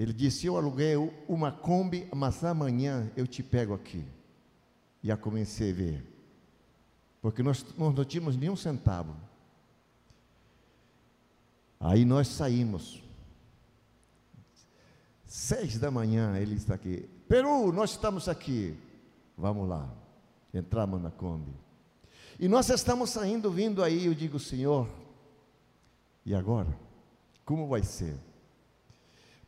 Ele 0.00 0.14
disse: 0.14 0.46
Eu 0.46 0.56
aluguei 0.56 0.94
uma 1.28 1.52
Kombi, 1.52 2.08
mas 2.16 2.42
amanhã 2.42 3.12
eu 3.14 3.26
te 3.26 3.42
pego 3.42 3.74
aqui. 3.74 4.02
E 5.02 5.08
já 5.08 5.16
comecei 5.16 5.72
a 5.72 5.74
ver. 5.74 6.06
Porque 7.20 7.42
nós, 7.42 7.62
nós 7.76 7.94
não 7.94 8.02
tínhamos 8.02 8.34
nenhum 8.34 8.56
centavo. 8.56 9.14
Aí 11.78 12.06
nós 12.06 12.28
saímos. 12.28 13.02
Seis 15.26 15.78
da 15.78 15.90
manhã 15.90 16.34
ele 16.38 16.54
está 16.54 16.76
aqui. 16.76 17.06
Peru, 17.28 17.70
nós 17.70 17.90
estamos 17.90 18.26
aqui. 18.26 18.74
Vamos 19.36 19.68
lá. 19.68 19.86
Entramos 20.54 20.98
na 21.02 21.10
Kombi. 21.10 21.52
E 22.38 22.48
nós 22.48 22.70
estamos 22.70 23.10
saindo, 23.10 23.50
vindo 23.50 23.84
aí. 23.84 24.06
Eu 24.06 24.14
digo, 24.14 24.38
Senhor, 24.38 24.88
e 26.24 26.34
agora? 26.34 26.74
Como 27.44 27.68
vai 27.68 27.82
ser? 27.82 28.29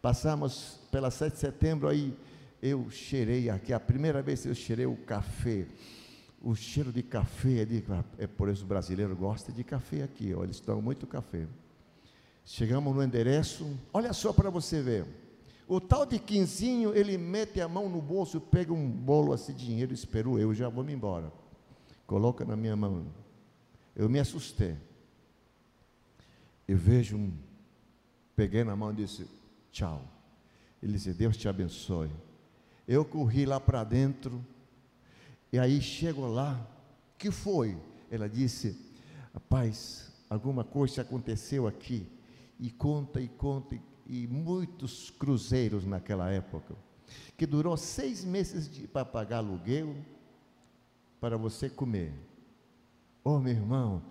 Passamos 0.03 0.81
pela 0.91 1.13
7 1.13 1.35
de 1.35 1.39
setembro, 1.39 1.87
aí 1.87 2.13
eu 2.61 2.91
cheirei 2.91 3.49
aqui, 3.49 3.73
a 3.73 3.79
primeira 3.79 4.21
vez 4.21 4.45
eu 4.45 4.53
cheirei 4.53 4.85
o 4.85 4.97
café. 4.97 5.65
O 6.41 6.57
cheiro 6.57 6.93
de 6.93 7.05
café, 7.05 7.65
de, 7.65 7.85
é 8.19 8.27
por 8.27 8.49
isso 8.49 8.65
o 8.65 8.67
brasileiro 8.67 9.15
gosta 9.15 9.53
de 9.53 9.63
café 9.63 10.03
aqui, 10.03 10.35
ó, 10.35 10.43
eles 10.43 10.59
tomam 10.59 10.83
muito 10.83 11.07
café. 11.07 11.47
Chegamos 12.45 12.93
no 12.93 13.01
endereço, 13.01 13.79
olha 13.93 14.13
só 14.13 14.33
para 14.33 14.51
você 14.51 14.83
ver. 14.83 15.07
O 15.69 15.81
tal 15.81 16.05
de 16.05 16.19
Quinzinho, 16.19 16.93
ele 16.97 17.17
mete 17.17 17.61
a 17.61 17.69
mão 17.69 17.89
no 17.89 18.03
bolso, 18.03 18.41
pega 18.41 18.73
um 18.73 18.91
bolo 18.91 19.33
assim 19.33 19.55
de 19.55 19.65
dinheiro, 19.65 19.95
esperou 19.95 20.37
eu, 20.37 20.53
já 20.53 20.69
vou 20.69 20.83
me 20.83 20.93
embora. 20.93 21.33
Coloca 22.09 22.45
na 22.45 22.57
minha 22.57 22.75
mão. 22.75 23.07
Eu 23.95 24.09
me 24.09 24.19
assustei. 24.19 24.77
Eu 26.67 26.77
vejo 26.77 27.17
um, 27.17 27.33
peguei 28.35 28.65
na 28.65 28.75
mão 28.75 28.91
e 28.91 28.97
disse, 28.97 29.27
tchau. 29.73 30.07
Ele 30.83 30.93
disse, 30.93 31.13
Deus 31.13 31.37
te 31.37 31.49
abençoe. 31.49 32.11
Eu 32.87 33.05
corri 33.05 33.47
lá 33.47 33.59
para 33.59 33.83
dentro, 33.83 34.45
e 35.53 35.59
aí 35.59 35.81
chego 35.81 36.27
lá, 36.27 36.61
que 37.19 37.31
foi? 37.31 37.77
Ela 38.11 38.29
disse, 38.29 38.77
rapaz, 39.33 40.13
alguma 40.29 40.63
coisa 40.65 41.03
aconteceu 41.03 41.67
aqui, 41.67 42.07
e 42.59 42.71
conta, 42.71 43.21
e 43.21 43.29
conta, 43.29 43.75
e, 44.07 44.25
e 44.25 44.27
muitos 44.27 45.11
cruzeiros 45.11 45.87
naquela 45.87 46.31
época, 46.31 46.75
que 47.37 47.47
durou 47.47 47.77
seis 47.77 48.25
meses 48.25 48.69
para 48.89 49.05
pagar 49.05 49.39
aluguel, 49.39 49.97
para 51.21 51.37
você 51.37 51.71
comer. 51.71 52.13
Oh, 53.23 53.39
meu 53.39 53.53
irmão, 53.53 54.03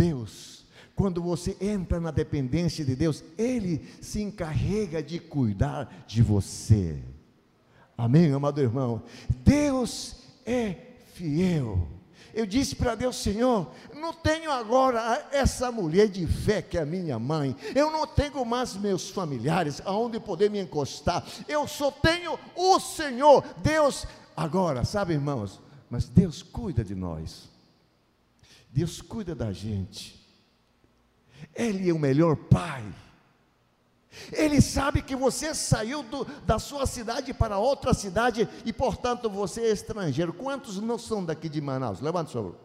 Deus 0.00 0.60
quando 1.00 1.22
você 1.22 1.56
entra 1.62 1.98
na 1.98 2.10
dependência 2.10 2.84
de 2.84 2.94
Deus, 2.94 3.24
Ele 3.38 3.88
se 4.02 4.20
encarrega 4.20 5.02
de 5.02 5.18
cuidar 5.18 6.04
de 6.06 6.20
você. 6.20 7.02
Amém, 7.96 8.30
amado 8.32 8.60
irmão? 8.60 9.02
Deus 9.42 10.16
é 10.44 10.76
fiel. 11.14 11.88
Eu 12.34 12.44
disse 12.44 12.76
para 12.76 12.94
Deus, 12.94 13.16
Senhor, 13.16 13.72
não 13.94 14.12
tenho 14.12 14.52
agora 14.52 15.26
essa 15.32 15.72
mulher 15.72 16.06
de 16.06 16.26
fé 16.26 16.60
que 16.60 16.76
é 16.76 16.82
a 16.82 16.86
minha 16.86 17.18
mãe, 17.18 17.56
eu 17.74 17.90
não 17.90 18.06
tenho 18.06 18.44
mais 18.44 18.76
meus 18.76 19.08
familiares 19.08 19.80
aonde 19.86 20.20
poder 20.20 20.50
me 20.50 20.60
encostar, 20.60 21.26
eu 21.48 21.66
só 21.66 21.90
tenho 21.90 22.38
o 22.54 22.78
Senhor, 22.78 23.42
Deus. 23.62 24.06
Agora, 24.36 24.84
sabe, 24.84 25.14
irmãos, 25.14 25.60
mas 25.88 26.10
Deus 26.10 26.42
cuida 26.42 26.84
de 26.84 26.94
nós, 26.94 27.48
Deus 28.72 29.00
cuida 29.00 29.34
da 29.34 29.52
gente. 29.52 30.20
Ele 31.54 31.88
é 31.88 31.92
o 31.92 31.98
melhor 31.98 32.36
pai. 32.36 32.84
Ele 34.32 34.60
sabe 34.60 35.02
que 35.02 35.14
você 35.14 35.54
saiu 35.54 36.02
do, 36.02 36.24
da 36.44 36.58
sua 36.58 36.86
cidade 36.86 37.32
para 37.32 37.58
outra 37.58 37.94
cidade 37.94 38.48
e, 38.64 38.72
portanto, 38.72 39.30
você 39.30 39.62
é 39.62 39.70
estrangeiro. 39.70 40.32
Quantos 40.32 40.80
não 40.80 40.98
são 40.98 41.24
daqui 41.24 41.48
de 41.48 41.60
Manaus? 41.60 42.00
Levanta 42.00 42.28
o 42.28 42.32
seu. 42.32 42.56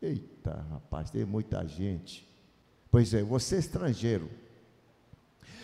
Eita, 0.00 0.64
rapaz, 0.70 1.10
tem 1.10 1.24
muita 1.24 1.66
gente. 1.66 2.28
Pois 2.90 3.12
é, 3.14 3.22
você 3.22 3.56
é 3.56 3.58
estrangeiro. 3.58 4.30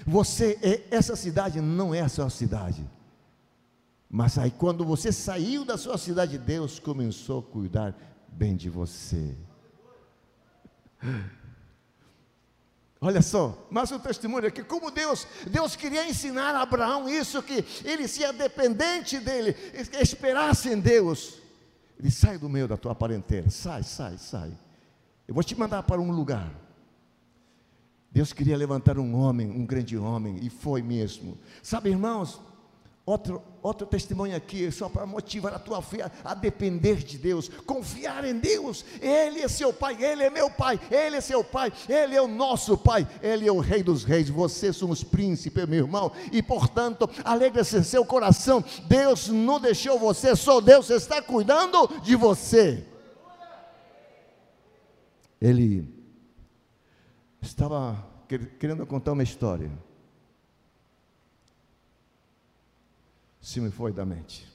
Você 0.06 0.59
é, 0.62 0.83
essa 0.94 1.16
cidade 1.16 1.61
não 1.61 1.94
é 1.94 2.00
a 2.00 2.09
sua 2.09 2.30
cidade. 2.30 2.85
Mas 4.09 4.38
aí, 4.38 4.50
quando 4.50 4.84
você 4.84 5.10
saiu 5.10 5.65
da 5.65 5.76
sua 5.76 5.99
cidade, 5.99 6.38
Deus 6.38 6.78
começou 6.78 7.41
a 7.41 7.43
cuidar 7.43 7.97
bem 8.34 8.56
de 8.56 8.68
você. 8.68 9.36
Olha 13.00 13.20
só, 13.20 13.66
mais 13.70 13.92
um 13.92 13.99
testemunho 13.99 14.47
aqui, 14.47 14.64
como 14.64 14.90
Deus, 14.90 15.26
Deus 15.50 15.76
queria 15.76 16.08
ensinar 16.08 16.54
a 16.54 16.62
Abraão 16.62 17.08
isso, 17.08 17.42
que 17.42 17.64
ele 17.84 18.08
seja 18.08 18.32
dependente 18.32 19.20
dele, 19.20 19.54
esperasse 20.00 20.70
em 20.70 20.80
Deus. 20.80 21.38
Ele 21.99 22.10
sai 22.10 22.38
do 22.38 22.49
meio 22.49 22.66
da 22.66 22.76
tua 22.76 22.94
parentela, 22.94 23.50
sai, 23.50 23.82
sai, 23.82 24.16
sai. 24.18 24.52
Eu 25.28 25.34
vou 25.34 25.44
te 25.44 25.54
mandar 25.56 25.82
para 25.82 26.00
um 26.00 26.10
lugar. 26.10 26.50
Deus 28.10 28.32
queria 28.32 28.56
levantar 28.56 28.99
um 28.99 29.14
homem, 29.14 29.50
um 29.50 29.66
grande 29.66 29.99
homem, 29.99 30.38
e 30.40 30.49
foi 30.49 30.80
mesmo. 30.82 31.36
Sabe, 31.62 31.90
irmãos, 31.90 32.40
Outro, 33.06 33.43
outro 33.62 33.86
testemunho 33.86 34.34
aqui, 34.34 34.73
só 34.73 34.88
para 34.88 35.04
motivar 35.04 35.52
a 35.52 35.58
tua 35.58 35.82
fé 35.82 36.10
a 36.25 36.32
depender 36.32 36.97
de 36.97 37.19
Deus, 37.19 37.50
confiar 37.67 38.25
em 38.25 38.38
Deus. 38.38 38.82
Ele 38.99 39.40
é 39.40 39.49
seu 39.49 39.75
Pai, 39.75 40.02
Ele 40.02 40.23
é 40.23 40.30
meu 40.30 40.50
Pai, 40.50 40.80
Ele 40.90 41.17
é 41.17 41.21
seu 41.21 41.45
Pai, 41.45 41.71
Ele 41.86 42.17
é 42.17 42.23
o 42.23 42.26
nosso 42.26 42.78
Pai, 42.78 43.06
Ele 43.21 43.47
é 43.47 43.52
o 43.52 43.60
Rei 43.60 43.82
dos 43.82 44.04
Reis. 44.04 44.30
Você 44.30 44.73
somos 44.73 45.04
príncipe, 45.04 45.67
meu 45.67 45.84
irmão, 45.84 46.12
e 46.32 46.43
portanto, 46.43 47.08
alegre-se 47.23 47.84
seu 47.84 48.06
coração. 48.06 48.64
Deus 48.86 49.28
não 49.28 49.60
deixou 49.60 49.99
você, 49.99 50.34
só 50.34 50.58
Deus 50.62 50.88
está 50.88 51.21
cuidando 51.21 51.86
de 52.00 52.17
você. 52.17 52.86
Ele 55.38 55.86
estava 57.43 58.02
querendo 58.58 58.86
contar 58.86 59.12
uma 59.12 59.23
história. 59.23 59.71
Se 63.45 63.61
me 63.61 63.71
foi 63.71 63.93
da 63.93 64.07
mente. 64.07 64.49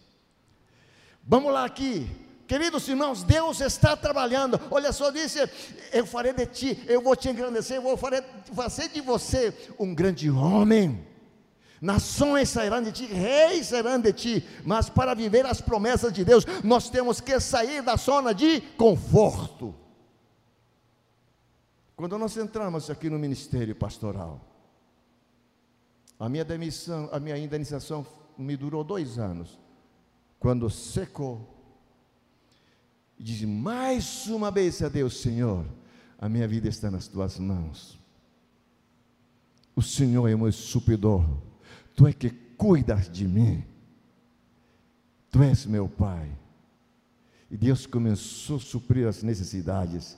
Vamos 1.23 1.53
lá 1.53 1.63
aqui, 1.63 2.09
queridos 2.47 2.87
irmãos, 2.87 3.23
Deus 3.23 3.61
está 3.61 3.95
trabalhando. 3.95 4.59
Olha 4.71 4.91
só, 4.91 5.11
disse: 5.11 5.37
Eu 5.93 6.07
farei 6.07 6.33
de 6.33 6.47
ti, 6.47 6.83
eu 6.87 6.99
vou 6.99 7.15
te 7.15 7.29
engrandecer, 7.29 7.77
eu 7.77 7.83
vou 7.83 7.95
fazer 7.95 8.89
de 8.89 8.99
você 8.99 9.55
um 9.77 9.93
grande 9.93 10.27
homem. 10.31 11.07
Nações 11.79 12.49
sairão 12.49 12.81
de 12.81 12.91
ti, 12.91 13.05
reis 13.05 13.67
sairão 13.67 14.01
de 14.01 14.11
ti, 14.11 14.47
mas 14.65 14.89
para 14.89 15.13
viver 15.13 15.45
as 15.45 15.61
promessas 15.61 16.11
de 16.11 16.25
Deus, 16.25 16.43
nós 16.63 16.89
temos 16.89 17.21
que 17.21 17.39
sair 17.39 17.83
da 17.83 17.95
zona 17.95 18.33
de 18.33 18.59
conforto. 18.75 19.73
Quando 21.95 22.17
nós 22.17 22.35
entramos 22.35 22.89
aqui 22.89 23.07
no 23.07 23.19
ministério 23.19 23.75
pastoral, 23.75 24.41
a 26.19 26.27
minha 26.27 26.43
demissão, 26.43 27.07
a 27.13 27.19
minha 27.19 27.37
indenização 27.37 28.05
me 28.39 28.55
durou 28.55 28.83
dois 28.83 29.19
anos. 29.19 29.59
Quando 30.39 30.69
secou, 30.69 31.47
disse 33.19 33.45
mais 33.45 34.27
uma 34.27 34.49
vez 34.49 34.81
a 34.81 34.89
Deus: 34.89 35.21
Senhor, 35.21 35.65
a 36.17 36.29
minha 36.29 36.47
vida 36.47 36.69
está 36.69 36.89
nas 36.89 37.07
tuas 37.07 37.37
mãos. 37.37 37.99
O 39.75 39.81
Senhor 39.81 40.27
é 40.27 40.35
meu 40.35 40.51
supridor, 40.51 41.23
tu 41.95 42.07
é 42.07 42.13
que 42.13 42.29
cuidas 42.29 43.09
de 43.09 43.27
mim, 43.27 43.63
tu 45.31 45.41
és 45.43 45.65
meu 45.65 45.87
Pai. 45.87 46.29
E 47.51 47.57
Deus 47.57 47.85
começou 47.87 48.57
a 48.57 48.59
suprir 48.59 49.07
as 49.07 49.23
necessidades 49.23 50.17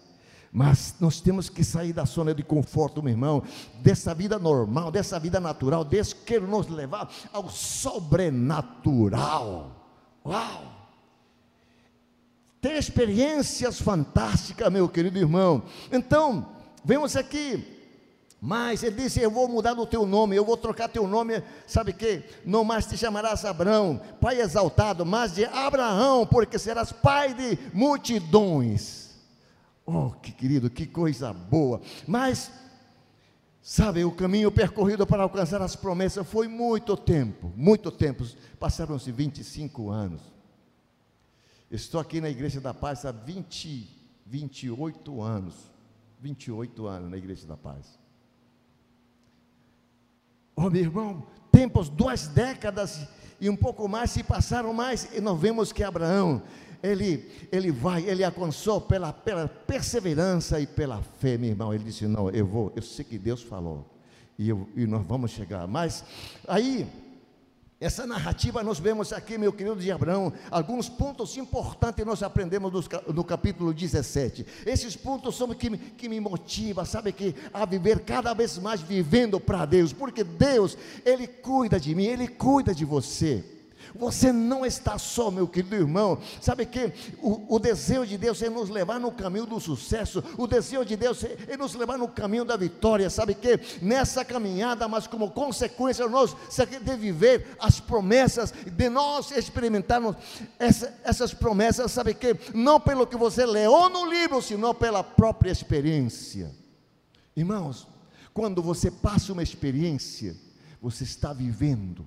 mas 0.51 0.95
nós 0.99 1.21
temos 1.21 1.47
que 1.49 1.63
sair 1.63 1.93
da 1.93 2.03
zona 2.03 2.35
de 2.35 2.43
conforto, 2.43 3.01
meu 3.01 3.11
irmão, 3.11 3.41
dessa 3.79 4.13
vida 4.13 4.37
normal, 4.37 4.91
dessa 4.91 5.17
vida 5.17 5.39
natural. 5.39 5.85
Deus 5.85 6.11
quer 6.13 6.41
nos 6.41 6.67
levar 6.67 7.09
ao 7.31 7.49
sobrenatural. 7.49 9.71
Uau! 10.25 10.63
Ter 12.59 12.77
experiências 12.77 13.79
fantásticas, 13.79 14.69
meu 14.71 14.89
querido 14.89 15.17
irmão. 15.17 15.63
Então, 15.91 16.47
vemos 16.83 17.15
aqui 17.15 17.79
mas 18.43 18.81
ele 18.81 19.03
disse: 19.03 19.19
Eu 19.19 19.29
vou 19.29 19.47
mudar 19.47 19.77
o 19.77 19.85
teu 19.85 20.03
nome, 20.03 20.35
eu 20.35 20.43
vou 20.43 20.57
trocar 20.57 20.89
teu 20.89 21.07
nome, 21.07 21.43
sabe 21.67 21.93
que? 21.93 22.23
Não 22.43 22.63
mais 22.63 22.87
te 22.87 22.97
chamarás 22.97 23.45
Abraão, 23.45 24.01
pai 24.19 24.41
exaltado, 24.41 25.05
mas 25.05 25.35
de 25.35 25.45
Abraão, 25.45 26.25
porque 26.25 26.57
serás 26.57 26.91
pai 26.91 27.35
de 27.35 27.59
multidões. 27.71 29.10
Oh, 29.93 30.11
que 30.11 30.31
querido, 30.31 30.69
que 30.69 30.85
coisa 30.85 31.33
boa. 31.33 31.81
Mas, 32.07 32.49
sabe, 33.61 34.05
o 34.05 34.11
caminho 34.11 34.49
percorrido 34.49 35.05
para 35.05 35.23
alcançar 35.23 35.61
as 35.61 35.75
promessas 35.75 36.25
foi 36.25 36.47
muito 36.47 36.95
tempo, 36.95 37.51
muito 37.57 37.91
tempo. 37.91 38.23
Passaram-se 38.57 39.11
25 39.11 39.89
anos. 39.89 40.21
Estou 41.69 41.99
aqui 41.99 42.21
na 42.21 42.29
Igreja 42.29 42.61
da 42.61 42.73
Paz 42.73 43.03
há 43.03 43.11
20, 43.11 43.89
28 44.25 45.21
anos. 45.21 45.55
28 46.21 46.87
anos 46.87 47.11
na 47.11 47.17
Igreja 47.17 47.45
da 47.45 47.57
Paz. 47.57 47.99
Oh, 50.55 50.69
meu 50.69 50.81
irmão, 50.81 51.27
tempos, 51.51 51.89
duas 51.89 52.27
décadas 52.27 53.07
e 53.41 53.49
um 53.49 53.55
pouco 53.57 53.89
mais 53.89 54.11
se 54.11 54.23
passaram 54.23 54.71
mais, 54.71 55.09
e 55.13 55.19
nós 55.19 55.39
vemos 55.39 55.73
que 55.73 55.83
Abraão, 55.83 56.43
ele, 56.83 57.29
ele 57.51 57.71
vai, 57.71 58.03
ele 58.03 58.23
alcançou 58.23 58.81
pela, 58.81 59.13
pela 59.13 59.47
perseverança 59.47 60.59
e 60.59 60.67
pela 60.67 61.01
fé, 61.19 61.37
meu 61.37 61.49
irmão. 61.49 61.73
Ele 61.73 61.83
disse: 61.83 62.07
Não, 62.07 62.29
eu 62.29 62.45
vou, 62.45 62.71
eu 62.75 62.81
sei 62.81 63.05
que 63.05 63.17
Deus 63.17 63.41
falou, 63.41 63.85
e, 64.37 64.49
eu, 64.49 64.67
e 64.75 64.85
nós 64.85 65.05
vamos 65.05 65.31
chegar. 65.31 65.67
Mas 65.67 66.03
aí, 66.47 66.87
essa 67.79 68.05
narrativa 68.05 68.61
nós 68.61 68.79
vemos 68.79 69.11
aqui, 69.11 69.37
meu 69.37 69.51
querido 69.51 69.77
de 69.77 69.91
Abraão, 69.91 70.31
alguns 70.51 70.87
pontos 70.87 71.35
importantes 71.35 72.05
nós 72.05 72.21
aprendemos 72.21 72.71
no, 73.07 73.23
capítulo 73.23 73.73
17. 73.73 74.45
Esses 74.67 74.95
pontos 74.95 75.35
são 75.35 75.49
que, 75.53 75.77
que 75.77 76.07
me 76.07 76.19
motivam, 76.19 76.85
sabe 76.85 77.11
que 77.11 77.35
a 77.51 77.65
viver 77.65 78.01
cada 78.01 78.33
vez 78.35 78.57
mais 78.59 78.81
vivendo 78.81 79.39
para 79.39 79.65
Deus, 79.65 79.91
porque 79.91 80.23
Deus, 80.23 80.77
Ele 81.03 81.25
cuida 81.25 81.79
de 81.79 81.95
mim, 81.95 82.05
Ele 82.05 82.27
cuida 82.27 82.73
de 82.73 82.85
você. 82.85 83.43
Você 83.95 84.31
não 84.31 84.65
está 84.65 84.97
só, 84.97 85.29
meu 85.29 85.47
querido 85.47 85.75
irmão. 85.75 86.19
Sabe 86.39 86.65
que 86.65 86.91
o, 87.21 87.55
o, 87.55 87.59
desejo 87.59 88.05
de 88.05 88.17
Deus 88.17 88.41
é 88.41 88.49
nos 88.49 88.69
levar 88.69 88.99
no 88.99 89.11
caminho 89.11 89.45
do 89.45 89.59
sucesso, 89.59 90.23
o 90.37 90.47
desejo 90.47 90.85
de 90.85 90.95
Deus 90.95 91.23
é, 91.23 91.57
nos 91.57 91.75
levar 91.75 91.97
no 91.97 92.07
caminho 92.07 92.45
da 92.45 92.55
vitória. 92.55 93.09
Sabe 93.09 93.33
que 93.35 93.59
nessa 93.81 94.23
caminhada, 94.23 94.87
mas 94.87 95.07
como 95.07 95.31
consequência, 95.31 96.07
nós 96.07 96.35
de 96.81 96.95
viver 96.95 97.55
as 97.59 97.79
promessas, 97.79 98.51
de 98.51 98.89
nós 98.89 99.31
experimentarmos 99.31 100.15
essa, 100.57 100.97
essas 101.03 101.33
promessas, 101.33 101.91
sabe 101.91 102.13
que 102.13 102.35
não 102.53 102.79
pelo 102.79 103.07
que 103.07 103.17
você 103.17 103.45
leu 103.45 103.89
no 103.89 104.05
livro, 104.05 104.41
senão 104.41 104.73
pela 104.73 105.03
própria 105.03 105.51
experiência. 105.51 106.51
Irmãos, 107.35 107.87
quando 108.33 108.61
você 108.61 108.89
passa 108.89 109.33
uma 109.33 109.43
experiência, 109.43 110.35
você 110.81 111.03
está 111.03 111.33
vivendo 111.33 112.05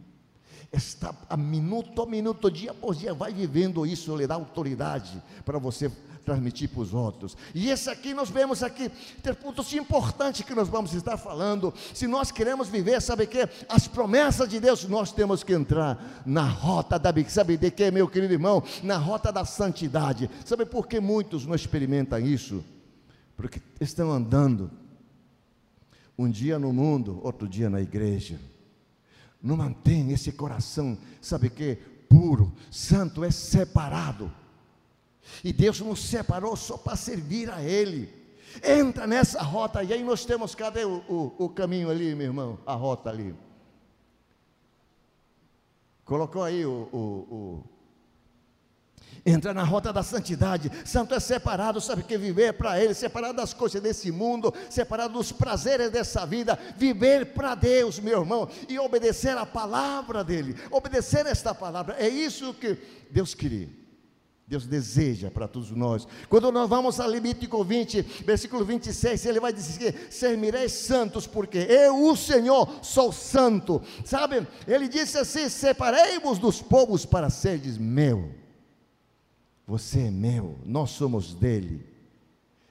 está 0.73 1.15
a 1.29 1.37
minuto 1.37 2.03
a 2.03 2.07
minuto, 2.07 2.51
dia 2.51 2.71
após 2.71 2.99
dia, 2.99 3.15
vai 3.15 3.33
vivendo 3.33 3.87
isso, 3.87 4.17
lhe 4.17 4.27
dá 4.27 4.35
autoridade 4.35 5.23
para 5.45 5.59
você 5.59 5.91
transmitir 6.25 6.71
para 6.71 6.81
os 6.81 6.95
outros. 6.95 7.37
E 7.55 7.69
esse 7.69 7.89
aqui 7.91 8.15
nós 8.15 8.31
vemos 8.31 8.63
aqui, 8.63 8.91
ter 9.23 9.35
pontos 9.35 9.73
importantes 9.75 10.45
que 10.45 10.55
nós 10.55 10.69
vamos 10.69 10.95
estar 10.95 11.17
falando. 11.17 11.73
Se 11.93 12.07
nós 12.07 12.31
queremos 12.31 12.69
viver, 12.69 13.01
sabe 13.01 13.27
que 13.27 13.47
as 13.69 13.87
promessas 13.87 14.49
de 14.49 14.59
Deus, 14.59 14.85
nós 14.89 15.13
temos 15.13 15.45
que 15.45 15.53
entrar 15.53 16.23
na 16.25 16.49
rota 16.49 16.99
da 16.99 17.13
sabe 17.29 17.57
de 17.57 17.71
que, 17.71 17.91
meu 17.91 18.09
querido 18.09 18.33
irmão, 18.33 18.63
na 18.83 18.97
rota 18.97 19.31
da 19.31 19.45
santidade. 19.45 20.31
Sabe 20.45 20.65
por 20.65 20.89
que 20.89 20.99
muitos 20.99 21.47
não 21.47 21.55
experimentam 21.55 22.19
isso? 22.19 22.65
Porque 23.37 23.61
estão 23.81 24.11
andando 24.11 24.71
um 26.17 26.31
dia 26.31 26.59
no 26.59 26.73
mundo, 26.73 27.21
outro 27.23 27.47
dia 27.49 27.69
na 27.69 27.81
igreja 27.81 28.39
não 29.45 29.59
mantém 29.59 30.11
esse 30.11 30.33
coração, 30.33 30.97
sabe 31.21 31.51
que? 31.51 31.77
Puro, 32.09 32.51
santo, 32.71 33.23
é 33.23 33.31
separado. 33.31 34.33
E 35.43 35.53
Deus 35.53 35.81
nos 35.81 36.03
separou 36.03 36.57
só 36.57 36.79
para 36.79 36.97
servir 36.97 37.51
a 37.51 37.63
Ele. 37.63 38.09
Entra 38.63 39.07
nessa 39.07 39.43
rota, 39.43 39.83
e 39.85 39.93
aí 39.93 40.03
nós 40.03 40.25
temos, 40.25 40.55
cadê 40.55 40.85
o, 40.85 41.03
o, 41.09 41.45
o 41.45 41.49
caminho 41.51 41.91
ali, 41.91 42.15
meu 42.15 42.29
irmão? 42.29 42.59
A 42.65 42.73
rota 42.75 43.11
ali. 43.11 43.35
Colocou 46.05 46.43
aí 46.43 46.65
o, 46.65 46.89
o 46.93 47.65
entra 49.25 49.55
na 49.55 49.65
rota 49.65 49.93
da 49.93 50.03
santidade. 50.03 50.71
Santo 50.85 51.15
é 51.15 51.21
separado, 51.21 51.81
sabe 51.81 52.03
que 52.03 52.19
viver 52.19 52.55
para 52.55 52.81
Ele, 52.81 52.95
separado 52.95 53.35
das 53.35 53.55
coisas 53.55 53.81
desse 53.81 54.13
mundo, 54.13 54.53
separado 54.69 55.15
dos 55.15 55.33
prazeres 55.33 55.91
dessa 55.91 56.27
vida, 56.27 56.59
viver 56.77 57.27
para 57.27 57.55
Deus, 57.55 57.99
meu 57.99 58.21
irmão, 58.21 58.49
e 58.69 58.79
obedecer 58.79 59.37
a 59.37 59.47
palavra 59.47 60.23
dEle, 60.23 60.57
obedecer 60.71 61.27
esta 61.27 61.55
palavra, 61.55 61.97
é 61.99 62.09
isso 62.09 62.53
que 62.55 62.77
Deus 63.11 63.35
queria. 63.35 63.85
Deus 64.47 64.67
deseja 64.67 65.31
para 65.31 65.49
todos 65.49 65.71
nós. 65.71 66.07
Quando 66.29 66.53
nós 66.53 66.69
vamos 66.69 67.01
a 67.01 67.07
Levítico 67.07 67.65
20, 67.65 68.03
versículo 68.27 68.63
26, 68.63 69.25
ele 69.25 69.41
vai 69.41 69.55
dizer: 69.55 70.09
Servireis 70.11 70.71
santos, 70.71 71.27
porque 71.27 71.57
eu, 71.57 72.05
o 72.05 72.15
Senhor, 72.15 72.69
sou 72.83 73.11
santo. 73.11 73.81
Sabe? 74.05 74.47
Ele 74.69 74.87
disse 74.87 75.17
assim: 75.17 75.49
Separei-vos 75.49 76.39
dos 76.39 76.61
povos 76.61 77.07
para 77.07 77.31
seres 77.31 77.79
meu. 77.79 78.44
Você 79.67 80.01
é 80.03 80.11
meu, 80.11 80.59
nós 80.65 80.91
somos 80.91 81.35
dele. 81.35 81.87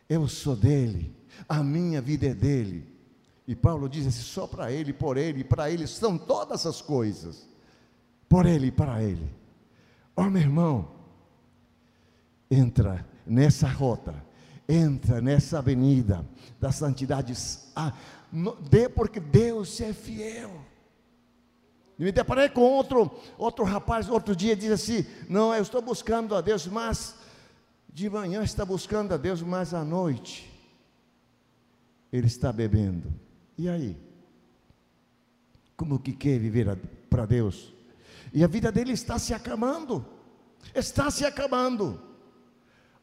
Eu 0.08 0.28
sou 0.28 0.56
dele, 0.56 1.16
a 1.48 1.64
minha 1.64 2.02
vida 2.02 2.28
é 2.28 2.34
dele. 2.34 2.88
E 3.48 3.56
Paulo 3.56 3.90
diz 3.90 4.06
assim: 4.08 4.22
só 4.22 4.48
para 4.48 4.72
ele, 4.72 4.94
por 4.94 5.18
ele, 5.18 5.44
para 5.44 5.70
ele 5.70 5.88
são 5.88 6.18
todas 6.18 6.66
as 6.66 6.82
coisas. 6.82 7.48
Por 8.30 8.46
ele 8.46 8.68
e 8.68 8.72
para 8.72 9.02
ele. 9.02 9.28
Ó 10.16 10.24
oh, 10.24 10.30
meu 10.30 10.42
irmão, 10.42 10.92
entra 12.50 13.06
nessa 13.26 13.68
rota, 13.68 14.16
entra 14.68 15.20
nessa 15.22 15.60
avenida 15.60 16.26
da 16.60 16.72
santidade. 16.72 17.34
Ah, 17.76 17.94
no, 18.32 18.56
dê 18.56 18.88
porque 18.88 19.20
Deus 19.20 19.80
é 19.82 19.94
fiel. 19.94 20.52
Me 21.98 22.12
deparei 22.12 22.50
com 22.50 22.62
outro, 22.62 23.12
outro 23.38 23.64
rapaz, 23.64 24.10
outro 24.10 24.36
dia, 24.36 24.56
diz 24.56 24.72
assim: 24.72 25.06
Não, 25.30 25.54
eu 25.54 25.62
estou 25.62 25.82
buscando 25.82 26.36
a 26.36 26.42
Deus, 26.42 26.66
mas 26.68 27.16
de 27.92 28.10
manhã 28.10 28.44
está 28.44 28.66
buscando 28.66 29.14
a 29.14 29.18
Deus, 29.18 29.42
mas 29.42 29.74
à 29.74 29.84
noite 29.84 30.52
ele 32.12 32.28
está 32.28 32.52
bebendo. 32.52 33.14
E 33.58 33.70
aí? 33.70 33.96
Como 35.78 36.00
que 36.00 36.14
quer 36.14 36.40
viver 36.40 36.76
para 37.10 37.26
Deus? 37.26 37.74
E 38.34 38.44
a 38.44 38.48
vida 38.48 38.72
dele 38.72 38.94
está 38.94 39.20
se 39.20 39.34
acabando. 39.34 40.06
Está 40.74 41.12
se 41.12 41.26
acabando. 41.26 42.02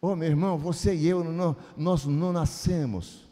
Oh, 0.01 0.17
meu 0.17 0.29
irmão, 0.29 0.59
você 0.59 0.95
e 0.95 1.07
eu, 1.07 1.23
não, 1.23 1.57
nós 1.77 2.07
não 2.07 2.33
nascemos 2.33 3.30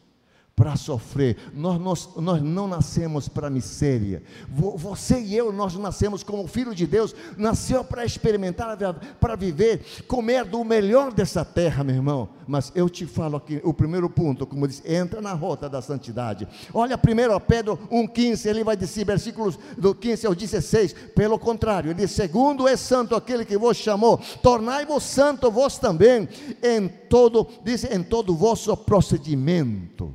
para 0.59 0.75
sofrer. 0.75 1.37
Nós, 1.55 1.81
nós, 1.81 2.09
nós 2.16 2.42
não 2.42 2.66
nascemos 2.66 3.29
para 3.29 3.49
miséria. 3.49 4.25
Você 4.49 5.21
e 5.21 5.37
eu, 5.37 5.53
nós 5.53 5.77
nascemos 5.77 6.25
como 6.25 6.49
filho 6.49 6.75
de 6.75 6.85
Deus, 6.85 7.14
nasceu 7.37 7.85
para 7.85 8.05
experimentar, 8.05 8.77
para 9.21 9.37
viver, 9.37 9.85
comer 10.09 10.44
do 10.44 10.64
melhor 10.64 11.12
dessa 11.12 11.44
terra, 11.44 11.85
meu 11.85 11.94
irmão. 11.94 12.29
Mas 12.44 12.73
eu 12.75 12.90
te 12.90 13.07
falo 13.07 13.37
aqui, 13.37 13.61
o 13.62 13.73
primeiro 13.73 14.11
ponto, 14.11 14.44
como 14.44 14.66
disse, 14.66 14.83
entra 14.92 15.21
na 15.21 15.33
rota 15.33 15.68
da 15.68 15.81
santidade. 15.81 16.49
Olha 16.75 16.99
primeiro 16.99 17.38
Pedro 17.38 17.79
1,15, 17.92 18.47
ele 18.47 18.64
vai 18.64 18.77
dizer, 18.77 19.05
versículos 19.05 19.57
do 19.77 19.94
15 19.94 20.27
ao 20.27 20.35
16, 20.35 20.92
pelo 21.14 21.38
contrário, 21.38 21.92
ele 21.92 22.01
diz, 22.01 22.11
segundo 22.11 22.66
é 22.66 22.77
santo 22.77 23.14
aquele 23.14 23.44
que 23.44 23.57
vos 23.57 23.77
chamou, 23.77 24.18
tornai-vos 24.42 25.05
santo 25.05 25.53
vós 25.53 25.79
também, 25.79 26.29
em 26.61 26.88
todo, 26.88 27.47
diz, 27.62 27.85
em 27.85 28.03
todo 28.03 28.35
vosso 28.35 28.77
procedimento 28.77 30.12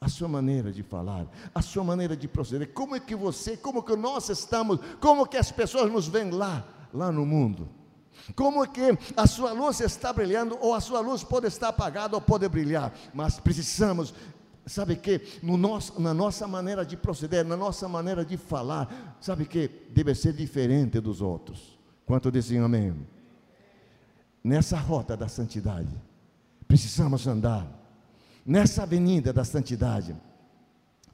a 0.00 0.08
sua 0.08 0.28
maneira 0.28 0.72
de 0.72 0.82
falar, 0.82 1.26
a 1.54 1.62
sua 1.62 1.82
maneira 1.82 2.16
de 2.16 2.28
proceder, 2.28 2.72
como 2.72 2.94
é 2.94 3.00
que 3.00 3.14
você, 3.14 3.56
como 3.56 3.82
que 3.82 3.96
nós 3.96 4.28
estamos, 4.28 4.78
como 5.00 5.26
que 5.26 5.36
as 5.36 5.50
pessoas 5.50 5.90
nos 5.90 6.06
veem 6.06 6.30
lá, 6.30 6.66
lá 6.92 7.10
no 7.10 7.24
mundo. 7.24 7.68
Como 8.34 8.62
é 8.62 8.66
que 8.66 8.98
a 9.16 9.26
sua 9.26 9.52
luz 9.52 9.80
está 9.80 10.12
brilhando, 10.12 10.58
ou 10.60 10.74
a 10.74 10.80
sua 10.80 11.00
luz 11.00 11.22
pode 11.22 11.46
estar 11.46 11.68
apagada 11.68 12.16
ou 12.16 12.20
pode 12.20 12.48
brilhar, 12.48 12.92
mas 13.14 13.38
precisamos, 13.38 14.12
sabe 14.64 14.96
que, 14.96 15.20
no 15.42 15.56
nosso, 15.56 16.00
na 16.00 16.12
nossa 16.12 16.46
maneira 16.46 16.84
de 16.84 16.96
proceder, 16.96 17.44
na 17.44 17.56
nossa 17.56 17.88
maneira 17.88 18.24
de 18.24 18.36
falar, 18.36 19.16
sabe 19.20 19.46
que 19.46 19.68
deve 19.90 20.14
ser 20.14 20.32
diferente 20.32 21.00
dos 21.00 21.20
outros. 21.20 21.78
Quanto 22.04 22.30
dizem 22.30 22.58
amém? 22.58 22.94
Nessa 24.42 24.76
rota 24.76 25.16
da 25.16 25.28
santidade, 25.28 25.94
precisamos 26.66 27.26
andar 27.26 27.66
nessa 28.46 28.84
avenida 28.84 29.32
da 29.32 29.44
santidade, 29.44 30.16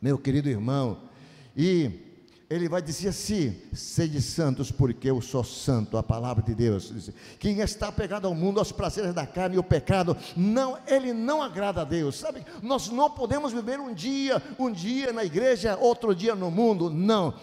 meu 0.00 0.18
querido 0.18 0.48
irmão, 0.48 1.08
e 1.56 2.12
ele 2.50 2.68
vai 2.68 2.82
dizer 2.82 3.08
assim: 3.08 3.56
sede 3.72 4.20
santos, 4.20 4.70
porque 4.70 5.08
eu 5.08 5.20
sou 5.22 5.42
santo, 5.42 5.96
a 5.96 6.02
palavra 6.02 6.42
de 6.42 6.54
Deus. 6.54 7.10
Quem 7.38 7.60
está 7.60 7.90
pegado 7.90 8.26
ao 8.26 8.34
mundo, 8.34 8.58
aos 8.58 8.70
prazeres 8.70 9.14
da 9.14 9.26
carne 9.26 9.56
e 9.56 9.58
o 9.58 9.64
pecado, 9.64 10.14
não, 10.36 10.78
ele 10.86 11.14
não 11.14 11.42
agrada 11.42 11.80
a 11.80 11.84
Deus. 11.84 12.16
Sabe, 12.16 12.44
nós 12.62 12.90
não 12.90 13.10
podemos 13.10 13.52
viver 13.52 13.80
um 13.80 13.94
dia, 13.94 14.42
um 14.58 14.70
dia 14.70 15.12
na 15.12 15.24
igreja, 15.24 15.78
outro 15.78 16.14
dia 16.14 16.34
no 16.34 16.50
mundo. 16.50 16.90
Não. 16.90 17.34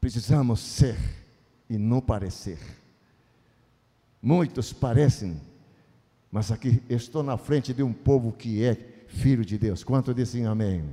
Precisamos 0.00 0.60
ser 0.60 0.98
e 1.70 1.78
não 1.78 2.00
parecer. 2.00 2.58
Muitos 4.20 4.72
parecem 4.72 5.40
mas 6.30 6.50
aqui 6.50 6.82
estou 6.88 7.22
na 7.22 7.36
frente 7.36 7.72
de 7.72 7.82
um 7.82 7.92
povo 7.92 8.32
que 8.32 8.64
é 8.64 8.76
filho 9.06 9.44
de 9.44 9.56
Deus. 9.56 9.84
Quanto 9.84 10.12
dizem 10.12 10.46
amém? 10.46 10.84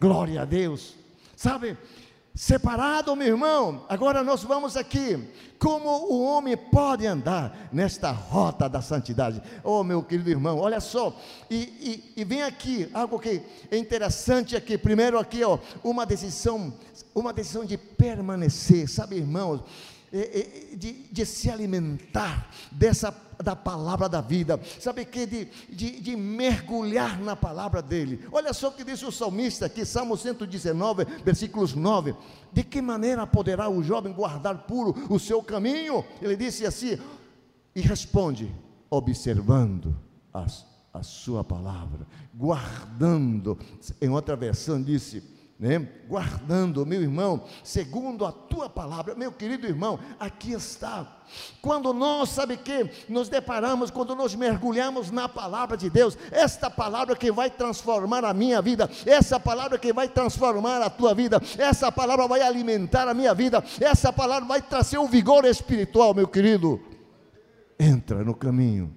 Glória 0.00 0.42
a 0.42 0.44
Deus. 0.44 0.94
Sabe, 1.36 1.76
Separado, 2.38 3.16
meu 3.16 3.26
irmão, 3.26 3.84
agora 3.88 4.22
nós 4.22 4.44
vamos 4.44 4.76
aqui. 4.76 5.28
Como 5.58 5.88
o 5.88 6.22
homem 6.22 6.56
pode 6.56 7.04
andar 7.04 7.68
nesta 7.72 8.12
rota 8.12 8.68
da 8.68 8.80
santidade? 8.80 9.42
Oh, 9.64 9.82
meu 9.82 10.04
querido 10.04 10.30
irmão, 10.30 10.56
olha 10.56 10.78
só, 10.78 11.20
e, 11.50 11.56
e, 12.16 12.20
e 12.20 12.24
vem 12.24 12.44
aqui 12.44 12.88
algo 12.94 13.18
que 13.18 13.42
é 13.68 13.76
interessante 13.76 14.54
aqui. 14.54 14.78
Primeiro 14.78 15.18
aqui, 15.18 15.42
ó, 15.42 15.58
uma 15.82 16.06
decisão, 16.06 16.72
uma 17.12 17.32
decisão 17.32 17.64
de 17.64 17.76
permanecer, 17.76 18.88
sabe, 18.88 19.16
irmãos? 19.16 19.60
De, 20.10 21.08
de, 21.10 21.26
se 21.26 21.50
alimentar 21.50 22.50
dessa 22.72 23.14
da 23.42 23.54
palavra 23.54 24.08
da 24.08 24.20
vida, 24.20 24.60
sabe 24.80 25.04
que 25.04 25.24
de, 25.24 25.44
de, 25.68 26.00
de, 26.00 26.16
mergulhar 26.16 27.20
na 27.20 27.36
palavra 27.36 27.80
dele. 27.80 28.26
Olha 28.32 28.52
só 28.52 28.68
o 28.68 28.72
que 28.72 28.82
diz 28.82 29.00
o 29.02 29.12
salmista 29.12 29.66
aqui, 29.66 29.84
Salmo 29.84 30.16
119, 30.16 31.04
versículos 31.24 31.74
9: 31.74 32.16
De 32.52 32.64
que 32.64 32.82
maneira 32.82 33.26
poderá 33.26 33.68
o 33.68 33.82
jovem 33.82 34.12
guardar 34.12 34.66
puro 34.66 34.94
o 35.08 35.18
seu 35.18 35.42
caminho? 35.42 36.04
Ele 36.20 36.36
disse 36.36 36.66
assim, 36.66 36.98
e 37.74 37.80
responde: 37.80 38.52
observando 38.90 39.96
as, 40.32 40.66
a 40.92 41.02
sua 41.02 41.44
palavra, 41.44 42.06
guardando. 42.34 43.58
Em 44.00 44.08
outra 44.08 44.34
versão 44.34 44.82
disse 44.82 45.37
né? 45.58 45.88
guardando, 46.06 46.86
meu 46.86 47.02
irmão, 47.02 47.44
segundo 47.64 48.24
a 48.24 48.30
tua 48.30 48.70
palavra, 48.70 49.16
meu 49.16 49.32
querido 49.32 49.66
irmão, 49.66 49.98
aqui 50.20 50.52
está. 50.52 51.16
Quando 51.60 51.92
nós, 51.92 52.30
sabe 52.30 52.56
que, 52.56 52.88
nos 53.08 53.28
deparamos, 53.28 53.90
quando 53.90 54.14
nós 54.14 54.34
mergulhamos 54.36 55.10
na 55.10 55.28
palavra 55.28 55.76
de 55.76 55.90
Deus, 55.90 56.16
esta 56.30 56.70
palavra 56.70 57.16
que 57.16 57.32
vai 57.32 57.50
transformar 57.50 58.24
a 58.24 58.32
minha 58.32 58.62
vida, 58.62 58.88
essa 59.04 59.40
palavra 59.40 59.78
que 59.78 59.92
vai 59.92 60.08
transformar 60.08 60.80
a 60.80 60.88
tua 60.88 61.12
vida, 61.12 61.42
essa 61.58 61.90
palavra 61.90 62.28
vai 62.28 62.40
alimentar 62.40 63.08
a 63.08 63.14
minha 63.14 63.34
vida, 63.34 63.62
essa 63.80 64.12
palavra 64.12 64.46
vai 64.46 64.62
trazer 64.62 64.98
o 64.98 65.08
vigor 65.08 65.44
espiritual, 65.44 66.14
meu 66.14 66.28
querido. 66.28 66.80
Entra 67.78 68.24
no 68.24 68.34
caminho, 68.34 68.94